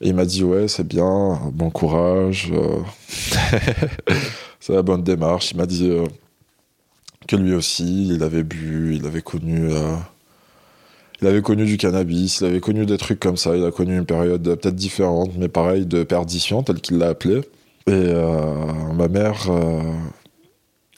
il 0.00 0.14
m'a 0.14 0.24
dit 0.24 0.44
ouais 0.44 0.68
c'est 0.68 0.86
bien, 0.86 1.40
bon 1.52 1.70
courage, 1.70 2.52
euh, 2.52 2.80
c'est 4.60 4.72
la 4.72 4.82
bonne 4.82 5.02
démarche. 5.02 5.50
Il 5.52 5.56
m'a 5.56 5.66
dit 5.66 5.90
euh, 5.90 6.06
que 7.26 7.36
lui 7.36 7.54
aussi 7.54 8.08
il 8.08 8.22
avait 8.22 8.44
bu, 8.44 8.96
il 8.96 9.06
avait 9.06 9.22
connu, 9.22 9.70
il 11.20 11.26
avait 11.26 11.42
connu 11.42 11.66
du 11.66 11.76
cannabis, 11.76 12.40
il 12.40 12.46
avait 12.46 12.60
connu 12.60 12.86
des 12.86 12.96
trucs 12.96 13.20
comme 13.20 13.36
ça, 13.36 13.56
il 13.56 13.64
a 13.64 13.72
connu 13.72 13.96
une 13.98 14.06
période 14.06 14.42
peut-être 14.42 14.76
différente, 14.76 15.32
mais 15.36 15.48
pareil 15.48 15.84
de 15.84 16.04
perdition 16.04 16.62
tel 16.62 16.80
qu'il 16.80 16.98
l'a 16.98 17.08
appelé. 17.08 17.40
Et 17.88 18.12
ma 18.94 19.08
mère, 19.08 19.50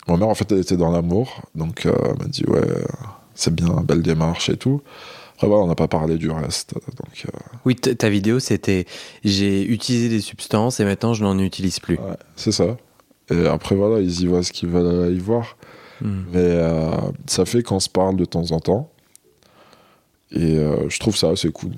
ma 0.09 0.17
mère 0.17 0.29
en 0.29 0.35
fait 0.35 0.53
elle 0.53 0.59
était 0.59 0.77
dans 0.77 0.91
l'amour, 0.91 1.43
donc 1.55 1.87
elle 1.87 2.19
m'a 2.19 2.27
dit 2.27 2.45
ouais 2.47 2.67
c'est 3.35 3.55
bien, 3.55 3.69
belle 3.85 4.03
démarche 4.03 4.49
et 4.49 4.57
tout. 4.57 4.83
Après 5.35 5.47
voilà, 5.49 5.63
on 5.63 5.67
n'a 5.69 5.75
pas 5.75 5.89
parlé 5.89 6.19
du 6.19 6.31
reste, 6.31 6.75
donc 6.75 7.25
euh, 7.27 7.39
Oui, 7.65 7.75
ta 7.75 8.11
vidéo, 8.11 8.41
c'était 8.41 8.85
j'ai 9.25 9.63
utilisé 9.65 10.09
des 10.11 10.21
substances 10.21 10.81
et 10.81 10.85
maintenant 10.85 11.15
je 11.15 11.25
n'en 11.25 11.39
utilise 11.39 11.81
plus. 11.81 11.97
ouais, 11.97 12.17
c'est 12.37 12.53
ça. 12.53 12.77
Et 13.31 13.47
après 13.47 13.75
voilà, 13.75 14.01
ils 14.01 14.21
y 14.21 14.27
voient 14.27 14.43
ce 14.43 14.53
qu'ils 14.53 14.69
veulent 14.69 15.15
y 15.15 15.19
voir. 15.19 15.57
Hmm. 16.03 16.25
Mais 16.33 16.39
euh, 16.41 16.91
ça 17.27 17.45
fait 17.45 17.63
qu'on 17.63 17.81
se 17.81 17.89
parle 17.89 18.17
de 18.17 18.25
temps 18.25 18.51
en 18.53 18.61
temps. 18.61 18.91
Et 20.33 20.59
euh, 20.59 20.89
je 20.89 20.99
trouve 20.99 21.17
ça 21.17 21.31
assez 21.31 21.51
cool. 21.51 21.73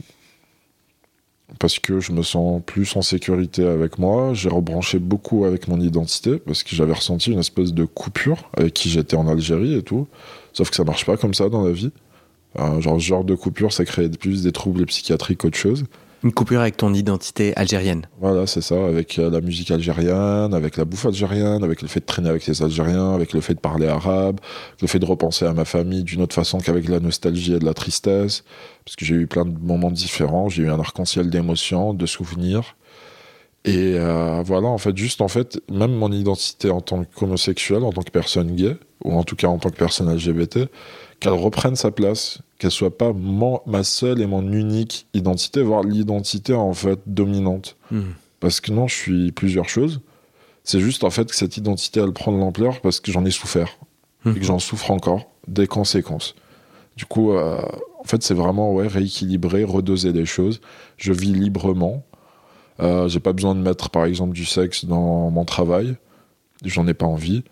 Parce 1.59 1.79
que 1.79 2.01
je 2.01 2.12
me 2.12 2.23
sens 2.23 2.62
plus 2.65 2.97
en 2.97 3.03
sécurité 3.03 3.67
avec 3.67 3.99
moi. 3.99 4.35
J'ai 4.35 4.49
rebranché 4.49 4.99
beaucoup 4.99 5.45
avec 5.45 5.69
mon 5.69 5.81
identité. 5.81 6.38
Parce 6.38 6.62
que 6.62 6.75
j'avais 6.75 6.93
ressenti 6.93 7.33
une 7.33 7.38
espèce 7.38 7.73
de 7.73 7.85
coupure 7.85 8.51
avec 8.57 8.75
qui 8.75 8.88
j'étais 8.91 9.17
en 9.17 9.29
Algérie 9.29 9.75
et 9.75 9.83
tout. 9.83 10.09
Sauf 10.53 10.71
que 10.71 10.77
ça 10.77 10.85
marche 10.85 11.07
pas 11.07 11.17
comme 11.17 11.35
ça 11.35 11.49
dans 11.49 11.62
la 11.62 11.73
vie. 11.73 11.93
Euh, 12.59 12.81
genre, 12.81 13.01
ce 13.01 13.07
genre 13.07 13.25
de 13.25 13.35
coupure, 13.35 13.73
ça 13.73 13.85
crée 13.85 14.09
plus 14.11 14.43
des 14.43 14.53
troubles 14.53 14.85
psychiatriques 14.87 15.38
qu'autre 15.38 15.57
chose. 15.57 15.85
Une 16.25 16.33
coupure 16.33 16.61
avec 16.61 16.77
ton 16.77 16.95
identité 16.95 17.53
algérienne. 17.57 18.07
Voilà, 18.21 18.47
c'est 18.47 18.61
ça, 18.61 18.77
avec 18.87 19.19
euh, 19.19 19.29
la 19.29 19.41
musique 19.41 19.73
algérienne, 19.73 20.55
avec 20.55 20.77
la 20.77 20.85
bouffe 20.85 21.07
algérienne, 21.07 21.65
avec 21.65 21.83
le 21.83 21.89
fait 21.89 21.99
de 21.99 22.05
traîner 22.05 22.29
avec 22.29 22.47
les 22.47 22.63
Algériens, 22.63 23.13
avec 23.13 23.33
le 23.33 23.41
fait 23.41 23.55
de 23.55 23.61
parler 23.61 23.89
arabe, 23.89 24.39
le 24.81 24.87
fait 24.87 25.01
de 25.01 25.05
repenser 25.05 25.47
à 25.47 25.53
ma 25.53 25.65
famille 25.65 26.05
d'une 26.05 26.23
autre 26.23 26.35
façon 26.35 26.59
qu'avec 26.59 26.89
la 26.89 27.01
nostalgie 27.01 27.55
et 27.55 27.59
de 27.59 27.65
la 27.65 27.75
tristesse, 27.75 28.45
parce 28.85 28.95
que 28.95 29.05
j'ai 29.05 29.17
eu 29.17 29.27
plein 29.27 29.45
de 29.45 29.59
moments 29.59 29.91
différents, 29.91 30.49
j'ai 30.49 30.63
eu 30.63 30.71
un 30.71 30.79
arc-en-ciel 30.79 31.29
d'émotions, 31.29 31.93
de 31.93 32.07
souvenirs. 32.07 32.77
Et 33.65 33.95
euh, 33.97 34.43
voilà, 34.45 34.69
en 34.69 34.79
fait, 34.79 34.97
juste 34.97 35.21
en 35.23 35.29
fait, 35.29 35.61
même 35.71 35.93
mon 35.93 36.13
identité 36.13 36.71
en 36.71 36.81
tant 36.81 37.05
qu'homosexuel, 37.05 37.83
en 37.83 37.93
tant 37.93 38.03
que 38.03 38.11
personne 38.11 38.55
gay, 38.55 38.77
ou 39.05 39.13
en 39.15 39.25
tout 39.25 39.37
cas 39.37 39.49
en 39.49 39.59
tant 39.59 39.71
que 39.71 39.77
personne 39.77 40.13
LGBT, 40.13 40.69
qu'elle 41.19 41.33
reprenne 41.33 41.75
sa 41.75 41.91
place, 41.91 42.39
qu'elle 42.62 42.70
soit 42.70 42.96
pas 42.96 43.12
mon- 43.12 43.61
ma 43.66 43.83
seule 43.83 44.20
et 44.20 44.27
mon 44.27 44.53
unique 44.53 45.07
identité, 45.14 45.62
voire 45.62 45.83
l'identité 45.83 46.55
en 46.55 46.72
fait 46.72 47.01
dominante. 47.07 47.77
Hmm. 47.90 48.12
Parce 48.38 48.61
que 48.61 48.70
non, 48.70 48.87
je 48.87 48.94
suis 48.94 49.33
plusieurs 49.33 49.68
choses. 49.68 50.01
C'est 50.62 50.79
juste 50.79 51.03
en 51.03 51.11
fait 51.11 51.29
que 51.29 51.35
cette 51.35 51.57
identité, 51.57 51.98
elle 51.98 52.12
prend 52.12 52.31
de 52.31 52.38
l'ampleur 52.38 52.81
parce 52.81 53.01
que 53.01 53.11
j'en 53.11 53.25
ai 53.25 53.33
souffert 53.33 53.79
et 54.25 54.38
que 54.38 54.44
j'en 54.44 54.61
souffre 54.61 54.92
encore 54.92 55.27
des 55.48 55.66
conséquences. 55.66 56.37
Du 56.96 57.05
coup, 57.05 57.33
euh, 57.33 57.61
en 57.98 58.05
fait, 58.05 58.22
c'est 58.22 58.35
vraiment 58.35 58.72
ouais, 58.72 58.87
rééquilibrer, 58.87 59.64
redoser 59.64 60.12
les 60.12 60.25
choses. 60.27 60.61
Je 60.98 61.12
vis 61.12 61.33
librement. 61.33 62.05
Euh, 62.79 63.09
j'ai 63.09 63.18
pas 63.18 63.33
besoin 63.33 63.57
de 63.57 63.61
mettre, 63.61 63.90
par 63.90 64.05
exemple, 64.05 64.35
du 64.35 64.44
sexe 64.44 64.85
dans 64.85 65.31
mon 65.31 65.44
travail. 65.44 65.96
J'en 66.64 66.87
ai 66.87 66.94
pas 66.94 67.07
envie. 67.07 67.42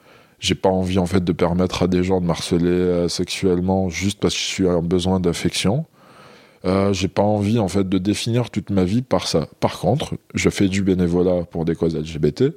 J'ai 0.40 0.54
pas 0.54 0.70
envie, 0.70 0.98
en 0.98 1.04
fait, 1.04 1.22
de 1.22 1.32
permettre 1.32 1.82
à 1.82 1.86
des 1.86 2.02
gens 2.02 2.22
de 2.22 2.26
m'harceler 2.26 2.66
euh, 2.66 3.08
sexuellement 3.08 3.90
juste 3.90 4.18
parce 4.20 4.34
que 4.34 4.40
je 4.40 4.46
suis 4.46 4.66
en 4.66 4.80
besoin 4.80 5.20
d'affection. 5.20 5.84
Euh, 6.64 6.94
j'ai 6.94 7.08
pas 7.08 7.22
envie, 7.22 7.58
en 7.58 7.68
fait, 7.68 7.86
de 7.86 7.98
définir 7.98 8.48
toute 8.48 8.70
ma 8.70 8.84
vie 8.84 9.02
par 9.02 9.28
ça. 9.28 9.48
Par 9.60 9.78
contre, 9.78 10.14
je 10.34 10.48
fais 10.48 10.68
du 10.68 10.82
bénévolat 10.82 11.44
pour 11.44 11.66
des 11.66 11.74
causes 11.74 11.94
LGBT. 11.94 12.54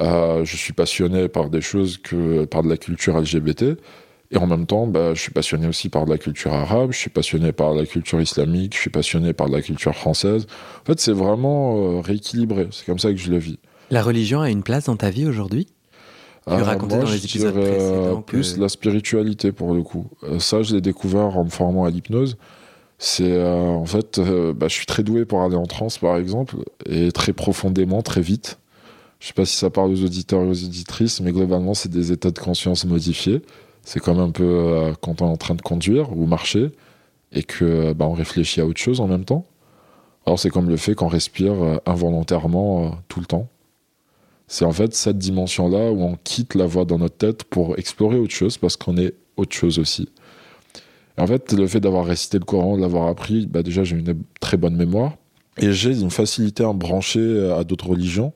Euh, 0.00 0.44
je 0.44 0.56
suis 0.56 0.72
passionné 0.72 1.28
par 1.28 1.50
des 1.50 1.60
choses 1.60 1.98
que 1.98 2.46
par 2.46 2.64
de 2.64 2.68
la 2.68 2.76
culture 2.76 3.16
LGBT. 3.16 3.76
Et 4.32 4.36
en 4.36 4.48
même 4.48 4.66
temps, 4.66 4.88
bah, 4.88 5.14
je 5.14 5.20
suis 5.20 5.30
passionné 5.30 5.68
aussi 5.68 5.88
par 5.90 6.06
de 6.06 6.10
la 6.10 6.18
culture 6.18 6.52
arabe, 6.52 6.90
je 6.90 6.98
suis 6.98 7.10
passionné 7.10 7.52
par 7.52 7.74
la 7.74 7.86
culture 7.86 8.20
islamique, 8.20 8.74
je 8.74 8.80
suis 8.80 8.90
passionné 8.90 9.32
par 9.32 9.48
de 9.48 9.52
la 9.52 9.62
culture 9.62 9.94
française. 9.94 10.48
En 10.82 10.86
fait, 10.86 10.98
c'est 10.98 11.12
vraiment 11.12 12.00
rééquilibré. 12.00 12.66
C'est 12.72 12.86
comme 12.86 12.98
ça 12.98 13.10
que 13.10 13.18
je 13.18 13.30
le 13.30 13.38
vis. 13.38 13.60
La 13.90 14.02
religion 14.02 14.40
a 14.40 14.50
une 14.50 14.64
place 14.64 14.86
dans 14.86 14.96
ta 14.96 15.10
vie 15.10 15.26
aujourd'hui? 15.26 15.68
Tu 16.46 16.52
Euh, 16.52 16.62
racontais 16.62 16.96
moi, 16.96 17.04
dans 17.06 17.10
les 17.10 17.24
épisodes 17.24 17.54
dirais, 17.54 17.66
euh, 17.66 17.76
précédents 17.76 18.22
que- 18.22 18.30
plus 18.30 18.56
la 18.58 18.68
spiritualité 18.68 19.50
pour 19.52 19.72
le 19.74 19.82
coup. 19.82 20.06
Euh, 20.24 20.38
ça, 20.38 20.62
je 20.62 20.74
l'ai 20.74 20.80
découvert 20.80 21.38
en 21.38 21.44
me 21.44 21.50
formant 21.50 21.84
à 21.84 21.90
l'hypnose. 21.90 22.36
C'est 22.98 23.32
euh, 23.32 23.66
en 23.66 23.86
fait, 23.86 24.18
euh, 24.18 24.52
bah, 24.52 24.68
je 24.68 24.74
suis 24.74 24.86
très 24.86 25.02
doué 25.02 25.24
pour 25.24 25.42
aller 25.42 25.56
en 25.56 25.66
transe 25.66 25.98
par 25.98 26.16
exemple, 26.16 26.56
et 26.86 27.12
très 27.12 27.32
profondément, 27.32 28.02
très 28.02 28.20
vite. 28.20 28.58
Je 29.20 29.28
sais 29.28 29.32
pas 29.32 29.46
si 29.46 29.56
ça 29.56 29.70
parle 29.70 29.90
aux 29.90 30.04
auditeurs 30.04 30.42
et 30.42 30.46
aux 30.46 30.64
auditrices, 30.64 31.20
mais 31.20 31.32
globalement, 31.32 31.72
c'est 31.74 31.88
des 31.90 32.12
états 32.12 32.30
de 32.30 32.38
conscience 32.38 32.84
modifiés. 32.84 33.40
C'est 33.82 34.00
comme 34.00 34.18
un 34.18 34.30
peu 34.30 34.44
euh, 34.44 34.92
quand 35.00 35.22
on 35.22 35.26
est 35.26 35.30
en 35.30 35.36
train 35.36 35.54
de 35.54 35.62
conduire 35.62 36.14
ou 36.16 36.26
marcher 36.26 36.72
et 37.32 37.42
que 37.42 37.92
bah, 37.94 38.06
on 38.06 38.12
réfléchit 38.12 38.60
à 38.60 38.66
autre 38.66 38.80
chose 38.80 39.00
en 39.00 39.06
même 39.08 39.24
temps. 39.24 39.44
Alors 40.26 40.38
c'est 40.38 40.50
comme 40.50 40.68
le 40.68 40.76
fait 40.76 40.94
qu'on 40.94 41.08
respire 41.08 41.52
euh, 41.52 41.76
involontairement 41.86 42.84
euh, 42.86 42.88
tout 43.08 43.20
le 43.20 43.26
temps. 43.26 43.48
C'est 44.46 44.64
en 44.64 44.72
fait 44.72 44.94
cette 44.94 45.18
dimension-là 45.18 45.90
où 45.90 46.02
on 46.02 46.16
quitte 46.22 46.54
la 46.54 46.66
voix 46.66 46.84
dans 46.84 46.98
notre 46.98 47.16
tête 47.16 47.44
pour 47.44 47.78
explorer 47.78 48.18
autre 48.18 48.34
chose 48.34 48.58
parce 48.58 48.76
qu'on 48.76 48.96
est 48.96 49.14
autre 49.36 49.54
chose 49.54 49.78
aussi. 49.78 50.08
En 51.16 51.26
fait, 51.26 51.52
le 51.52 51.66
fait 51.66 51.80
d'avoir 51.80 52.04
récité 52.04 52.38
le 52.38 52.44
Coran, 52.44 52.76
de 52.76 52.82
l'avoir 52.82 53.08
appris, 53.08 53.46
bah 53.46 53.62
déjà 53.62 53.84
j'ai 53.84 53.96
une 53.96 54.22
très 54.40 54.56
bonne 54.56 54.76
mémoire 54.76 55.12
et 55.58 55.72
j'ai 55.72 55.98
une 55.98 56.10
facilité 56.10 56.64
à 56.64 56.72
me 56.72 56.78
brancher 56.78 57.52
à 57.56 57.64
d'autres 57.64 57.88
religions. 57.88 58.32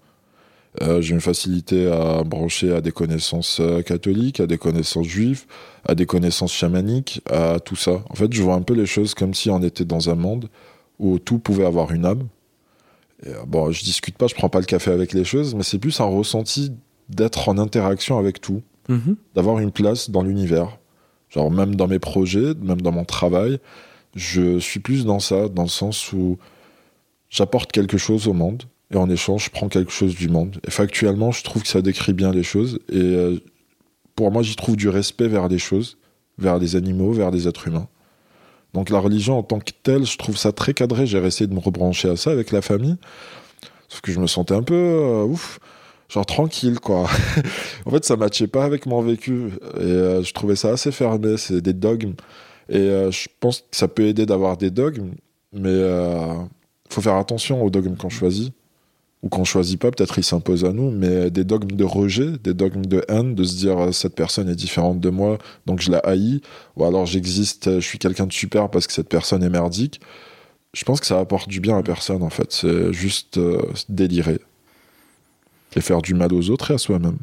Euh, 0.83 1.01
j'ai 1.01 1.15
une 1.15 1.21
facilité 1.21 1.91
à 1.91 2.19
me 2.19 2.29
brancher 2.29 2.73
à 2.73 2.81
des 2.81 2.93
connaissances 2.93 3.59
euh, 3.61 3.83
catholiques, 3.83 4.39
à 4.39 4.47
des 4.47 4.59
connaissances 4.59 5.07
juives, 5.07 5.45
à 5.85 5.95
des 5.95 6.07
connaissances 6.07 6.53
chamaniques, 6.53 7.21
à 7.29 7.59
tout 7.59 7.75
ça. 7.75 8.05
En 8.11 8.15
fait, 8.15 8.33
je 8.33 8.43
vois 8.43 8.55
un 8.55 8.63
peu 8.63 8.75
les 8.75 8.87
choses 8.87 9.15
comme 9.15 9.35
si 9.35 9.51
on 9.51 9.61
était 9.63 9.85
dans 9.85 10.09
un 10.09 10.15
monde 10.15 10.49
où 11.01 11.19
tout 11.19 11.39
pouvait 11.39 11.65
avoir 11.65 11.91
une 11.93 12.05
âme 12.05 12.29
Et, 13.25 13.31
euh, 13.31 13.45
bon, 13.47 13.71
je 13.73 13.83
discute 13.83 14.17
pas, 14.17 14.27
je 14.27 14.35
prends 14.35 14.49
pas 14.49 14.61
le 14.61 14.65
café 14.67 14.91
avec 14.91 15.13
les 15.13 15.25
choses, 15.25 15.55
mais 15.55 15.63
c'est 15.63 15.79
plus 15.79 16.01
un 16.01 16.05
ressenti 16.07 16.73
d'être 17.09 17.49
en 17.49 17.59
interaction 17.59 18.19
avec 18.19 18.41
tout, 18.41 18.63
Mhm. 18.89 19.17
d'avoir 19.35 19.59
une 19.59 19.73
place 19.73 20.11
dans 20.11 20.23
l'univers. 20.23 20.79
Genre, 21.31 21.51
même 21.51 21.75
dans 21.75 21.89
mes 21.89 21.99
projets, 21.99 22.55
même 22.63 22.81
dans 22.81 22.93
mon 22.93 23.05
travail, 23.05 23.59
je 24.15 24.59
suis 24.59 24.81
plus 24.81 25.05
dans 25.05 25.21
ça, 25.21 25.49
dans 25.49 25.65
le 25.65 25.69
sens 25.69 26.13
où 26.13 26.39
j'apporte 27.29 27.71
quelque 27.73 27.99
chose 27.99 28.29
au 28.29 28.33
monde, 28.33 28.63
et 28.91 28.97
en 28.97 29.11
échange, 29.11 29.45
je 29.47 29.51
prends 29.51 29.69
quelque 29.69 29.93
chose 29.93 30.15
du 30.15 30.29
monde. 30.31 30.59
Et 30.67 30.71
factuellement, 30.71 31.31
je 31.31 31.43
trouve 31.45 31.63
que 31.63 31.69
ça 31.69 31.83
décrit 31.83 32.15
bien 32.15 32.33
les 32.33 32.43
choses, 32.43 32.79
et 32.91 32.97
euh, 32.97 33.39
pour 34.15 34.33
moi, 34.33 34.43
j'y 34.43 34.57
trouve 34.57 34.77
du 34.77 34.89
respect 34.89 35.29
vers 35.29 35.49
les 35.49 35.59
choses, 35.59 35.99
vers 36.39 36.59
les 36.59 36.75
animaux, 36.77 37.13
vers 37.13 37.31
les 37.31 37.47
êtres 37.47 37.69
humains. 37.69 37.89
Donc 38.75 38.91
la 38.91 38.99
religion 38.99 39.39
en 39.39 39.43
tant 39.43 39.59
que 39.59 39.73
telle, 39.83 40.05
je 40.05 40.19
trouve 40.19 40.37
ça 40.37 40.53
très 40.53 40.75
cadré. 40.75 41.07
J'ai 41.07 41.19
essayé 41.19 41.47
de 41.47 41.55
me 41.55 41.61
rebrancher 41.61 42.09
à 42.11 42.17
ça 42.17 42.31
avec 42.31 42.53
la 42.53 42.63
famille. 42.63 42.97
Sauf 43.89 44.01
que 44.01 44.13
je 44.13 44.21
me 44.21 44.27
sentais 44.27 44.55
un 44.55 44.63
peu 44.63 44.75
euh, 44.75 45.25
ouf, 45.25 45.59
genre 46.09 46.27
tranquille 46.27 46.79
quoi. 46.79 47.09
en 47.87 47.91
fait, 47.91 48.05
ça 48.05 48.17
matchait 48.17 48.47
pas 48.47 48.65
avec 48.65 48.87
mon 48.87 49.01
vécu. 49.01 49.53
Et 49.79 49.83
euh, 49.83 50.23
je 50.23 50.33
trouvais 50.35 50.57
ça 50.57 50.71
assez 50.71 50.93
fermé. 50.93 51.37
C'est 51.39 51.61
des 51.61 51.73
dogmes. 51.73 52.15
Et 52.69 52.77
euh, 52.77 53.11
je 53.11 53.29
pense 53.41 53.61
que 53.61 53.77
ça 53.77 53.89
peut 53.89 54.05
aider 54.05 54.27
d'avoir 54.27 54.59
des 54.59 54.71
dogmes, 54.71 55.13
mais 55.53 55.83
faut 56.91 57.01
faire 57.01 57.17
attention 57.17 57.63
aux 57.63 57.71
dogmes 57.71 57.97
qu'on 57.97 58.11
choisit. 58.11 58.53
Ou 59.23 59.29
qu'on 59.29 59.45
choisit 59.45 59.81
pas, 59.81 59.91
peut-être 59.91 60.19
ils 60.19 60.25
s'imposent 60.25 60.65
à 60.65 60.73
nous, 60.73 60.93
mais 60.93 61.31
des 61.31 61.43
dogmes 61.43 61.73
de 61.73 61.85
rejet, 61.85 62.39
des 62.43 62.55
dogmes 62.55 62.87
de 62.87 63.05
haine, 63.09 63.35
de 63.35 63.43
se 63.43 63.57
dire 63.57 63.79
euh, 63.79 63.93
cette 63.93 64.15
personne 64.15 64.49
est 64.49 64.55
différente 64.55 65.01
de 65.01 65.11
moi, 65.11 65.39
donc 65.67 65.81
je 65.81 65.91
la 65.91 65.99
haïs, 65.99 66.41
ou 66.77 66.85
alors 66.85 67.05
j'existe, 67.05 67.67
euh, 67.67 67.81
je 67.81 67.87
suis 67.87 67.99
quelqu'un 67.99 68.27
de 68.27 68.33
super 68.33 68.71
parce 68.71 68.87
que 68.87 68.93
cette 68.93 69.09
personne 69.09 69.43
est 69.43 69.51
merdique. 69.51 70.01
Je 70.73 70.85
pense 70.85 71.01
que 71.01 71.07
ça 71.07 71.19
apporte 71.19 71.49
du 71.49 71.59
bien 71.59 71.77
à 71.77 71.83
personne 71.83 72.23
en 72.23 72.31
fait. 72.31 72.53
C'est 72.53 72.93
juste 72.93 73.39
euh, 73.39 73.61
délirer. 73.89 74.41
Et 75.75 75.81
faire 75.81 76.01
du 76.01 76.15
mal 76.15 76.33
aux 76.33 76.51
autres 76.51 76.71
et 76.71 76.75
à 76.75 76.79
soi-même. 76.79 77.19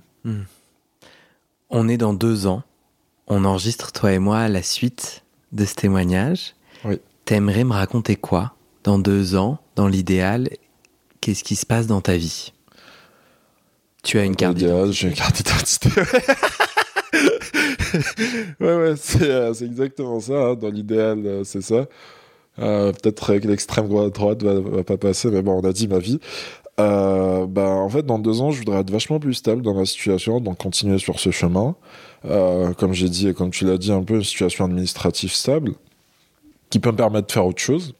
On 1.70 1.88
est 1.88 1.98
dans 1.98 2.14
deux 2.14 2.46
ans. 2.46 2.64
On 3.28 3.44
enregistre, 3.44 3.92
toi 3.92 4.14
et 4.14 4.20
moi, 4.20 4.48
la 4.50 4.62
suite 4.62 5.24
de 5.52 5.66
ce 5.66 5.76
témoignage. 5.76 6.56
Oui. 6.84 7.00
T'aimerais 7.26 7.64
me 7.64 7.74
raconter 7.74 8.16
quoi 8.16 8.54
dans 8.84 9.00
deux 9.00 9.36
ans, 9.36 9.60
dans 9.76 9.88
l'idéal 9.88 10.48
Qu'est-ce 11.26 11.44
qui 11.44 11.56
se 11.56 11.66
passe 11.66 11.88
dans 11.88 12.02
ta 12.02 12.18
vie? 12.18 12.54
Tu 14.04 14.20
as 14.20 14.26
une 14.26 14.36
carte 14.36 14.62
Idéal, 14.62 14.92
J'ai 14.92 15.08
une 15.08 15.16
carte 15.16 15.38
d'identité. 15.38 15.90
ouais, 18.60 18.76
ouais, 18.76 18.94
c'est 18.96 19.24
euh, 19.24 19.52
c'est 19.56 19.66
exactement 19.66 20.20
ça. 20.20 20.34
hein. 20.34 20.54
Dans 20.54 20.70
l'idéal, 20.70 21.26
euh, 21.26 21.44
c'est 21.44 21.64
ça. 21.64 21.88
Euh, 22.60 22.92
Peut-être 22.94 23.40
que 23.40 23.48
l'extrême 23.48 23.88
droite, 23.88 24.44
va, 24.44 24.60
va 24.60 24.84
pas 24.84 24.98
passer, 24.98 25.32
mais 25.32 25.42
bon, 25.42 25.60
on 25.64 25.68
a 25.68 25.74
dit 25.74 25.88
ma 25.88 25.98
vie. 25.98 26.20
Euh, 26.80 27.48
bah, 27.48 27.70
en 27.72 27.90
fait, 27.90 28.06
dans 28.06 28.20
deux 28.20 28.42
ans, 28.42 28.52
je 28.52 28.60
voudrais 28.60 28.82
être 28.82 28.92
vachement 28.92 29.20
plus 29.20 29.34
stable 29.34 29.64
dans 29.64 29.74
ma 29.74 29.86
situation, 29.86 30.40
donc 30.40 30.60
continuer 30.60 31.00
sur 31.00 31.20
ce 31.20 31.32
chemin. 31.32 31.74
Euh, 32.26 32.72
comme 32.74 32.94
j'ai 32.94 33.10
dit 33.10 33.30
et 33.30 33.34
comme 33.34 33.50
tu 33.50 33.66
l'as 33.66 33.80
dit, 33.80 33.92
un 33.92 34.04
peu 34.04 34.18
une 34.18 34.24
situation 34.24 34.66
administrative 34.66 35.34
stable 35.34 35.74
qui 36.70 36.78
peut 36.78 36.92
me 36.92 36.98
permettre 36.98 37.26
de 37.26 37.32
faire 37.32 37.48
autre 37.48 37.64
chose. 37.64 37.96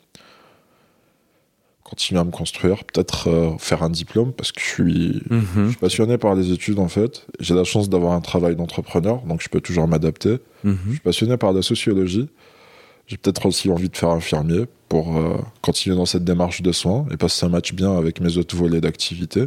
Continuer 1.86 2.20
à 2.20 2.24
me 2.24 2.32
construire, 2.32 2.84
peut-être 2.84 3.30
euh, 3.30 3.52
faire 3.60 3.84
un 3.84 3.92
diplôme 3.92 4.34
parce 4.34 4.52
que 4.52 4.60
je 4.60 4.66
suis 4.66 5.22
je 5.30 5.36
Mhm, 5.36 5.70
suis 5.70 5.78
passionné 5.78 6.18
par 6.18 6.34
les 6.34 6.52
études 6.52 6.80
en 6.80 6.88
fait. 6.88 7.28
J'ai 7.40 7.54
la 7.54 7.64
chance 7.64 7.90
d'avoir 7.90 8.14
un 8.14 8.22
travail 8.22 8.56
d'entrepreneur, 8.56 9.22
donc 9.22 9.44
je 9.44 9.50
peux 9.50 9.62
toujours 9.62 9.88
m'adapter. 9.88 10.40
Je 10.64 10.70
mhm. 10.72 10.78
suis 10.90 11.00
passionné 11.00 11.38
par 11.38 11.54
la 11.54 11.62
sociologie. 11.62 12.28
J'ai 13.06 13.18
peut-être 13.18 13.46
aussi 13.46 13.70
envie 13.70 13.90
de 13.90 13.96
faire 13.96 14.10
infirmier 14.10 14.66
pour 14.90 15.16
euh, 15.16 15.38
continuer 15.62 15.96
dans 15.96 16.08
cette 16.08 16.24
démarche 16.24 16.64
de 16.64 16.72
soins 16.72 17.06
et 17.12 17.18
parce 17.18 17.34
que 17.34 17.40
ça 17.40 17.50
match 17.50 17.74
bien 17.74 17.96
avec 17.96 18.20
mes 18.20 18.36
autres 18.38 18.56
volets 18.56 18.82
d'activité. 18.82 19.44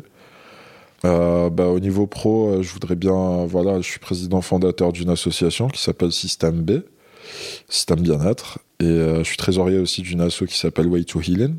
Euh, 1.05 1.51
bah, 1.51 1.67
au 1.67 1.81
niveau 1.81 2.07
pro, 2.07 2.63
je 2.63 2.73
voudrais 2.73 2.95
bien, 2.95 3.47
voilà, 3.47 3.81
je 3.81 3.89
suis 3.89 3.99
président 3.99 4.43
fondateur 4.43 4.93
d'une 4.93 5.11
association 5.11 5.67
qui 5.67 5.83
s'appelle 5.83 6.13
Système 6.13 6.63
B, 6.63 6.83
Système 7.69 8.01
Bien-être, 8.01 8.61
et 8.79 8.87
je 8.87 9.25
suis 9.25 9.37
trésorier 9.37 9.79
aussi 9.79 10.03
d'une 10.03 10.21
asso 10.21 10.45
qui 10.47 10.57
s'appelle 10.57 10.87
Way 10.87 11.03
to 11.03 11.21
Healing. 11.21 11.57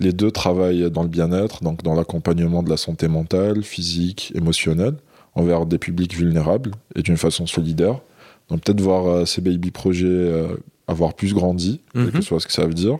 Les 0.00 0.12
deux 0.12 0.30
travaillent 0.30 0.90
dans 0.90 1.02
le 1.02 1.08
bien-être, 1.08 1.62
donc 1.62 1.82
dans 1.82 1.94
l'accompagnement 1.94 2.62
de 2.62 2.68
la 2.70 2.76
santé 2.76 3.08
mentale, 3.08 3.62
physique, 3.62 4.32
émotionnelle, 4.34 4.94
envers 5.34 5.66
des 5.66 5.78
publics 5.78 6.14
vulnérables 6.14 6.72
et 6.94 7.02
d'une 7.02 7.16
façon 7.16 7.46
solidaire. 7.46 8.00
Donc 8.48 8.62
peut-être 8.62 8.80
voir 8.80 9.06
euh, 9.06 9.24
ces 9.24 9.40
baby 9.40 9.70
projets 9.70 10.06
euh, 10.06 10.48
avoir 10.86 11.14
plus 11.14 11.34
grandi, 11.34 11.80
quel 11.92 12.04
Mhm. 12.04 12.10
que 12.12 12.20
soit 12.20 12.40
ce 12.40 12.46
que 12.46 12.52
ça 12.52 12.66
veut 12.66 12.74
dire. 12.74 12.98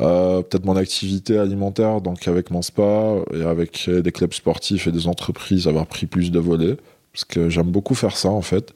Euh, 0.00 0.42
peut-être 0.42 0.66
mon 0.66 0.76
activité 0.76 1.38
alimentaire, 1.38 2.00
donc 2.02 2.28
avec 2.28 2.50
mon 2.50 2.60
spa 2.60 3.14
et 3.32 3.42
avec 3.42 3.88
des 3.88 4.12
clubs 4.12 4.34
sportifs 4.34 4.86
et 4.86 4.92
des 4.92 5.06
entreprises, 5.08 5.66
avoir 5.68 5.86
pris 5.86 6.06
plus 6.06 6.30
de 6.30 6.38
volets, 6.38 6.76
parce 7.12 7.24
que 7.24 7.48
j'aime 7.48 7.70
beaucoup 7.70 7.94
faire 7.94 8.16
ça 8.16 8.28
en 8.28 8.42
fait. 8.42 8.74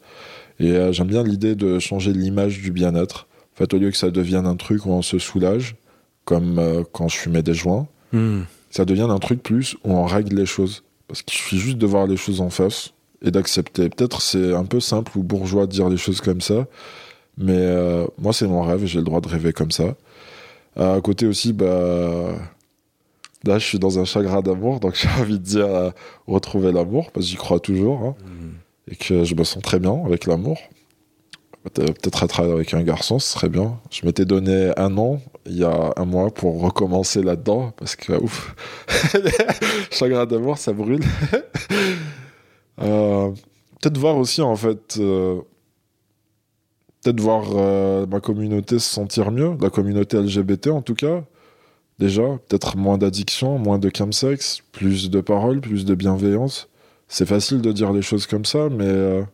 Et 0.58 0.72
j'aime 0.92 1.08
bien 1.08 1.22
l'idée 1.22 1.54
de 1.54 1.78
changer 1.78 2.12
l'image 2.14 2.60
du 2.60 2.70
bien-être. 2.70 3.26
En 3.54 3.58
fait, 3.58 3.74
au 3.74 3.78
lieu 3.78 3.90
que 3.90 3.96
ça 3.98 4.10
devienne 4.10 4.46
un 4.46 4.56
truc 4.56 4.86
où 4.86 4.90
on 4.90 5.02
se 5.02 5.18
soulage, 5.18 5.76
comme 6.30 6.58
euh, 6.60 6.84
quand 6.92 7.08
je 7.08 7.16
fumais 7.16 7.42
des 7.42 7.54
joints, 7.54 7.86
Mhm. 8.12 8.44
ça 8.70 8.84
devient 8.84 9.08
un 9.10 9.18
truc 9.18 9.42
plus 9.42 9.74
où 9.84 9.92
on 9.92 10.04
règle 10.06 10.36
les 10.36 10.46
choses. 10.46 10.84
Parce 11.08 11.22
qu'il 11.22 11.36
suffit 11.36 11.58
juste 11.58 11.78
de 11.78 11.86
voir 11.86 12.06
les 12.06 12.16
choses 12.16 12.40
en 12.40 12.50
face 12.50 12.92
et 13.20 13.30
d'accepter. 13.32 13.88
Peut-être 13.88 14.22
c'est 14.22 14.54
un 14.54 14.64
peu 14.64 14.78
simple 14.80 15.18
ou 15.18 15.22
bourgeois 15.24 15.66
de 15.66 15.72
dire 15.72 15.88
les 15.88 15.96
choses 15.96 16.20
comme 16.20 16.40
ça, 16.40 16.66
mais 17.36 17.56
euh, 17.58 18.06
moi 18.16 18.32
c'est 18.32 18.46
mon 18.46 18.62
rêve 18.62 18.84
et 18.84 18.86
j'ai 18.86 18.98
le 19.00 19.04
droit 19.04 19.20
de 19.20 19.28
rêver 19.28 19.52
comme 19.52 19.72
ça. 19.72 19.96
Euh, 20.78 20.96
à 20.98 21.00
côté 21.00 21.26
aussi, 21.26 21.52
bah, 21.52 21.66
là 23.44 23.58
je 23.58 23.66
suis 23.66 23.78
dans 23.80 23.98
un 23.98 24.04
chagrin 24.04 24.40
d'amour, 24.40 24.78
donc 24.80 24.94
j'ai 25.00 25.08
envie 25.20 25.38
de 25.40 25.44
dire 25.44 25.66
euh, 25.66 25.90
retrouver 26.28 26.70
l'amour, 26.72 27.10
parce 27.12 27.26
que 27.26 27.30
j'y 27.32 27.36
crois 27.36 27.58
toujours, 27.60 27.98
hein, 28.04 28.14
Mhm. 28.24 28.52
et 28.92 28.96
que 28.96 29.24
je 29.24 29.34
me 29.34 29.42
sens 29.44 29.62
très 29.62 29.80
bien 29.80 30.00
avec 30.04 30.26
l'amour. 30.26 30.58
Peut- 31.74 31.84
Peut-être 31.84 32.22
être 32.22 32.40
avec 32.40 32.72
un 32.72 32.82
garçon, 32.82 33.18
ce 33.18 33.28
serait 33.34 33.50
bien. 33.50 33.78
Je 33.90 34.06
m'étais 34.06 34.24
donné 34.24 34.70
un 34.78 34.96
an, 34.96 35.20
il 35.46 35.56
y 35.56 35.64
a 35.64 35.92
un 35.96 36.04
mois, 36.04 36.30
pour 36.30 36.60
recommencer 36.60 37.22
là-dedans, 37.22 37.72
parce 37.76 37.96
que, 37.96 38.12
ouf, 38.12 38.54
chagrin 39.90 40.26
d'amour, 40.26 40.58
ça 40.58 40.72
brûle. 40.72 41.04
Euh, 42.82 43.30
peut-être 43.78 43.98
voir 43.98 44.16
aussi, 44.16 44.40
en 44.40 44.56
fait, 44.56 44.96
euh, 44.98 45.42
peut-être 47.02 47.20
voir 47.20 47.44
euh, 47.54 48.06
ma 48.06 48.20
communauté 48.20 48.78
se 48.78 48.88
sentir 48.88 49.30
mieux, 49.30 49.54
la 49.60 49.68
communauté 49.68 50.16
LGBT 50.16 50.68
en 50.68 50.80
tout 50.80 50.94
cas. 50.94 51.22
Déjà, 51.98 52.22
peut-être 52.48 52.78
moins 52.78 52.96
d'addiction, 52.96 53.58
moins 53.58 53.78
de 53.78 53.90
chemsex, 53.94 54.62
plus 54.72 55.10
de 55.10 55.20
paroles, 55.20 55.60
plus 55.60 55.84
de 55.84 55.94
bienveillance. 55.94 56.70
C'est 57.06 57.26
facile 57.26 57.60
de 57.60 57.70
dire 57.70 57.92
les 57.92 58.00
choses 58.00 58.26
comme 58.26 58.46
ça, 58.46 58.70
mais 58.70 59.24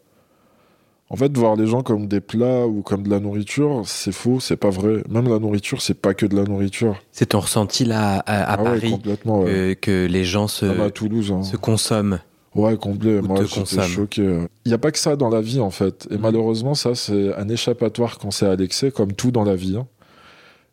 en 1.09 1.16
fait, 1.16 1.37
voir 1.37 1.55
les 1.57 1.66
gens 1.66 1.83
comme 1.83 2.09
des 2.09 2.21
plats 2.21 2.66
ou 2.66 2.83
comme 2.83 3.05
de 3.05 3.11
la 3.11 3.21
nourriture, 3.21 3.83
c'est 3.87 4.12
faux, 4.12 4.40
c'est 4.40 4.57
pas 4.57 4.71
vrai. 4.71 5.03
Même 5.09 5.29
la 5.29 5.38
nourriture, 5.38 5.81
c'est 5.81 5.95
pas 5.95 6.14
que 6.14 6.27
de 6.27 6.35
la 6.35 6.42
nourriture. 6.45 7.01
C'est 7.12 7.27
ton 7.27 7.40
ressenti 7.40 7.85
là 7.85 8.19
à, 8.27 8.42
à 8.42 8.55
ah 8.55 8.62
ouais, 8.62 8.81
Paris. 8.81 9.01
Ouais. 9.25 9.79
que, 9.81 10.07
les 10.07 10.25
gens 10.25 10.49
se, 10.49 10.66
à 10.66 10.90
Toulouse. 10.90 11.33
hein. 11.33 11.42
se 11.45 11.57
consomment. 11.57 12.19
Ouais, 12.57 12.77
complet. 12.77 13.21
Moi, 13.21 13.45
j'étais 13.45 13.83
choqué. 13.83 14.23
Il 14.64 14.69
n'y 14.69 14.75
a 14.75 14.79
pas 14.79 14.90
que 14.90 14.99
ça 14.99 15.14
dans 15.14 15.29
la 15.29 15.40
vie, 15.42 15.61
en 15.61 15.71
fait. 15.71 16.09
Et 16.11 16.14
Mhm. 16.14 16.21
malheureusement, 16.23 16.75
ça, 16.75 16.95
c'est 16.95 17.35
un 17.37 17.49
échappatoire 17.51 18.19
quand 18.19 18.31
c'est 18.31 18.47
à 18.47 18.57
l'excès, 18.57 18.90
comme 18.90 19.12
tout 19.12 19.31
dans 19.31 19.45
la 19.45 19.55
vie. 19.55 19.77
hein. 19.77 19.87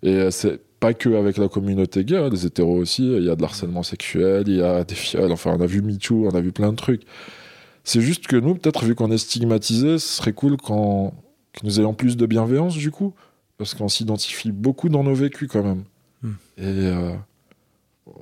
Et 0.01 0.15
euh, 0.15 0.31
c'est 0.31 0.59
pas 0.79 0.93
que 0.93 1.09
avec 1.15 1.37
la 1.37 1.47
communauté 1.49 2.03
gay, 2.05 2.17
hein, 2.17 2.29
les 2.31 2.45
hétéros 2.45 2.77
aussi. 2.77 3.05
Il 3.05 3.23
y 3.23 3.29
a 3.29 3.35
de 3.35 3.41
l'harcèlement 3.41 3.83
sexuel, 3.83 4.45
il 4.47 4.57
y 4.57 4.61
a 4.61 4.83
des 4.83 4.95
viols. 4.95 5.31
Enfin, 5.31 5.55
on 5.57 5.61
a 5.61 5.65
vu 5.65 5.81
MeToo, 5.81 6.27
on 6.31 6.35
a 6.35 6.41
vu 6.41 6.51
plein 6.51 6.71
de 6.71 6.75
trucs. 6.77 7.03
C'est 7.83 8.01
juste 8.01 8.27
que 8.27 8.35
nous, 8.35 8.55
peut-être, 8.55 8.85
vu 8.85 8.95
qu'on 8.95 9.11
est 9.11 9.17
stigmatisés, 9.17 9.99
ce 9.99 10.07
serait 10.07 10.33
cool 10.33 10.57
quand... 10.57 11.13
que 11.53 11.65
nous 11.65 11.79
ayons 11.79 11.93
plus 11.93 12.17
de 12.17 12.25
bienveillance, 12.25 12.75
du 12.75 12.91
coup. 12.91 13.13
Parce 13.57 13.73
qu'on 13.73 13.87
s'identifie 13.87 14.51
beaucoup 14.51 14.89
dans 14.89 15.03
nos 15.03 15.13
vécus, 15.13 15.47
quand 15.51 15.63
même. 15.63 15.83
Mhm. 16.21 16.35
Et 16.57 16.63
euh, 16.63 17.15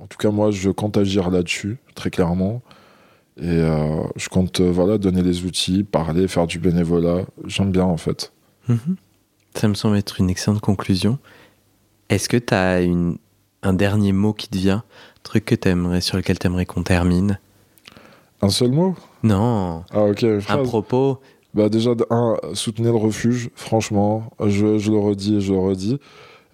en 0.00 0.06
tout 0.06 0.18
cas, 0.18 0.30
moi, 0.30 0.50
je 0.50 0.70
compte 0.70 0.96
agir 0.96 1.30
là-dessus, 1.30 1.78
très 1.94 2.10
clairement. 2.10 2.62
Et 3.38 3.46
euh, 3.46 4.02
je 4.16 4.28
compte 4.28 4.60
euh, 4.60 4.70
voilà, 4.70 4.98
donner 4.98 5.22
les 5.22 5.44
outils, 5.44 5.84
parler, 5.84 6.28
faire 6.28 6.46
du 6.46 6.58
bénévolat. 6.58 7.24
J'aime 7.46 7.72
bien 7.72 7.84
en 7.84 7.96
fait. 7.96 8.32
Mhm. 8.68 8.96
Ça 9.54 9.68
me 9.68 9.74
semble 9.74 9.96
être 9.96 10.20
une 10.20 10.28
excellente 10.28 10.60
conclusion. 10.60 11.18
Est-ce 12.08 12.28
que 12.28 12.36
tu 12.36 12.52
as 12.52 12.82
une, 12.82 13.16
un 13.62 13.72
dernier 13.72 14.12
mot 14.12 14.34
qui 14.34 14.48
te 14.48 14.58
vient? 14.58 14.84
Un 15.16 15.22
truc 15.22 15.46
que 15.46 15.54
t'aimerais, 15.54 16.02
sur 16.02 16.16
lequel 16.18 16.38
tu 16.38 16.46
aimerais 16.46 16.66
qu'on 16.66 16.82
termine? 16.82 17.38
Un 18.42 18.50
seul 18.50 18.72
mot? 18.72 18.94
Non, 19.22 19.84
Ah 19.92 20.02
ok, 20.04 20.38
phrase. 20.40 20.66
propos. 20.68 21.18
Bah, 21.54 21.68
déjà, 21.68 21.90
un, 22.10 22.36
soutenir 22.54 22.92
le 22.92 22.98
refuge, 22.98 23.50
franchement. 23.54 24.24
Je, 24.44 24.78
je 24.78 24.90
le 24.90 24.98
redis 24.98 25.36
et 25.36 25.40
je 25.40 25.52
le 25.52 25.58
redis. 25.58 25.98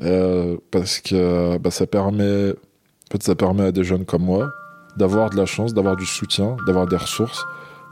Euh, 0.01 0.57
parce 0.71 0.99
que 1.01 1.57
bah, 1.59 1.71
ça, 1.71 1.87
permet, 1.87 2.51
en 2.51 3.13
fait, 3.13 3.23
ça 3.23 3.35
permet 3.35 3.65
à 3.65 3.73
des 3.73 3.85
jeunes 3.85 4.05
comme 4.05 4.23
moi 4.25 4.51
d'avoir 4.97 5.31
de 5.31 5.37
la 5.37 5.47
chance, 5.47 5.75
d'avoir 5.75 5.95
du 5.97 6.07
soutien, 6.07 6.57
d'avoir 6.67 6.87
des 6.87 6.97
ressources. 6.97 7.45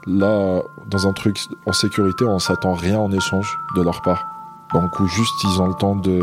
Là, 0.05 0.61
dans 0.91 1.07
un 1.07 1.13
truc 1.13 1.37
en 1.65 1.71
sécurité, 1.73 2.25
on 2.25 2.39
s'attend 2.39 2.73
rien 2.73 2.99
en 2.99 3.11
échange 3.11 3.57
de 3.75 3.81
leur 3.81 4.01
part. 4.01 4.25
Donc, 4.73 4.99
où 4.99 5.07
juste 5.07 5.43
ils 5.45 5.61
ont 5.61 5.67
le 5.67 5.73
temps 5.75 5.95
de, 5.95 6.19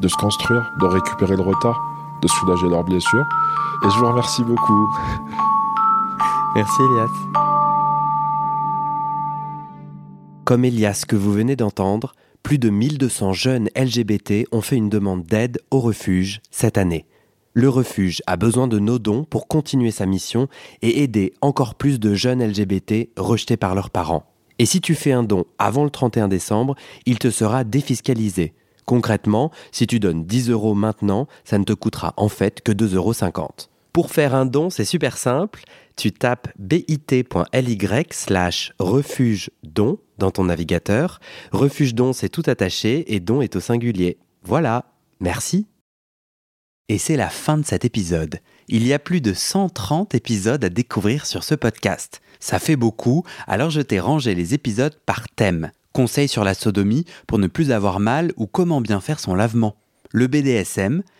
de 0.00 0.08
se 0.08 0.16
construire, 0.16 0.72
de 0.80 0.86
récupérer 0.86 1.36
le 1.36 1.42
retard. 1.42 1.78
de 2.22 2.28
soulager 2.28 2.68
leurs 2.70 2.84
blessures. 2.84 3.26
Et 3.84 3.90
je 3.90 3.98
vous 3.98 4.06
remercie 4.06 4.42
beaucoup. 4.44 4.88
Merci 6.54 6.82
Elias. 6.82 7.10
Comme 10.44 10.64
Elias 10.64 11.04
que 11.08 11.16
vous 11.16 11.32
venez 11.32 11.56
d'entendre, 11.56 12.14
plus 12.44 12.58
de 12.58 12.70
1200 12.70 13.32
jeunes 13.32 13.68
LGBT 13.74 14.46
ont 14.52 14.60
fait 14.60 14.76
une 14.76 14.88
demande 14.88 15.24
d'aide 15.24 15.60
au 15.72 15.80
refuge 15.80 16.40
cette 16.52 16.78
année. 16.78 17.06
Le 17.54 17.68
refuge 17.68 18.22
a 18.28 18.36
besoin 18.36 18.68
de 18.68 18.78
nos 18.78 19.00
dons 19.00 19.24
pour 19.24 19.48
continuer 19.48 19.90
sa 19.90 20.06
mission 20.06 20.46
et 20.80 21.02
aider 21.02 21.32
encore 21.40 21.74
plus 21.74 21.98
de 21.98 22.14
jeunes 22.14 22.44
LGBT 22.44 23.08
rejetés 23.16 23.56
par 23.56 23.74
leurs 23.74 23.90
parents. 23.90 24.26
Et 24.60 24.66
si 24.66 24.80
tu 24.80 24.94
fais 24.94 25.12
un 25.12 25.24
don 25.24 25.46
avant 25.58 25.82
le 25.82 25.90
31 25.90 26.28
décembre, 26.28 26.76
il 27.04 27.18
te 27.18 27.30
sera 27.30 27.64
défiscalisé. 27.64 28.54
Concrètement, 28.84 29.50
si 29.72 29.88
tu 29.88 29.98
donnes 29.98 30.24
10 30.24 30.50
euros 30.50 30.74
maintenant, 30.74 31.26
ça 31.42 31.58
ne 31.58 31.64
te 31.64 31.72
coûtera 31.72 32.14
en 32.16 32.28
fait 32.28 32.60
que 32.60 32.70
2,50 32.70 32.94
euros. 32.94 33.12
Pour 33.94 34.10
faire 34.10 34.34
un 34.34 34.44
don, 34.44 34.70
c'est 34.70 34.84
super 34.84 35.16
simple. 35.16 35.62
Tu 35.94 36.10
tapes 36.10 36.48
bit.ly 36.58 37.78
slash 38.10 38.72
refuge 38.80 39.50
don 39.62 40.00
dans 40.18 40.32
ton 40.32 40.42
navigateur. 40.46 41.20
Refuge 41.52 41.94
don, 41.94 42.12
c'est 42.12 42.28
tout 42.28 42.42
attaché 42.48 43.14
et 43.14 43.20
don 43.20 43.40
est 43.40 43.54
au 43.54 43.60
singulier. 43.60 44.18
Voilà. 44.42 44.86
Merci. 45.20 45.68
Et 46.88 46.98
c'est 46.98 47.16
la 47.16 47.28
fin 47.28 47.56
de 47.56 47.64
cet 47.64 47.84
épisode. 47.84 48.40
Il 48.66 48.84
y 48.84 48.92
a 48.92 48.98
plus 48.98 49.20
de 49.20 49.32
130 49.32 50.16
épisodes 50.16 50.64
à 50.64 50.68
découvrir 50.70 51.24
sur 51.24 51.44
ce 51.44 51.54
podcast. 51.54 52.20
Ça 52.40 52.58
fait 52.58 52.74
beaucoup, 52.74 53.22
alors 53.46 53.70
je 53.70 53.80
t'ai 53.80 54.00
rangé 54.00 54.34
les 54.34 54.54
épisodes 54.54 54.98
par 55.06 55.28
thème. 55.28 55.70
Conseils 55.92 56.26
sur 56.26 56.42
la 56.42 56.54
sodomie 56.54 57.04
pour 57.28 57.38
ne 57.38 57.46
plus 57.46 57.70
avoir 57.70 58.00
mal 58.00 58.32
ou 58.36 58.48
comment 58.48 58.80
bien 58.80 59.00
faire 59.00 59.20
son 59.20 59.36
lavement. 59.36 59.76
Le 60.10 60.26
BDSM, 60.26 61.04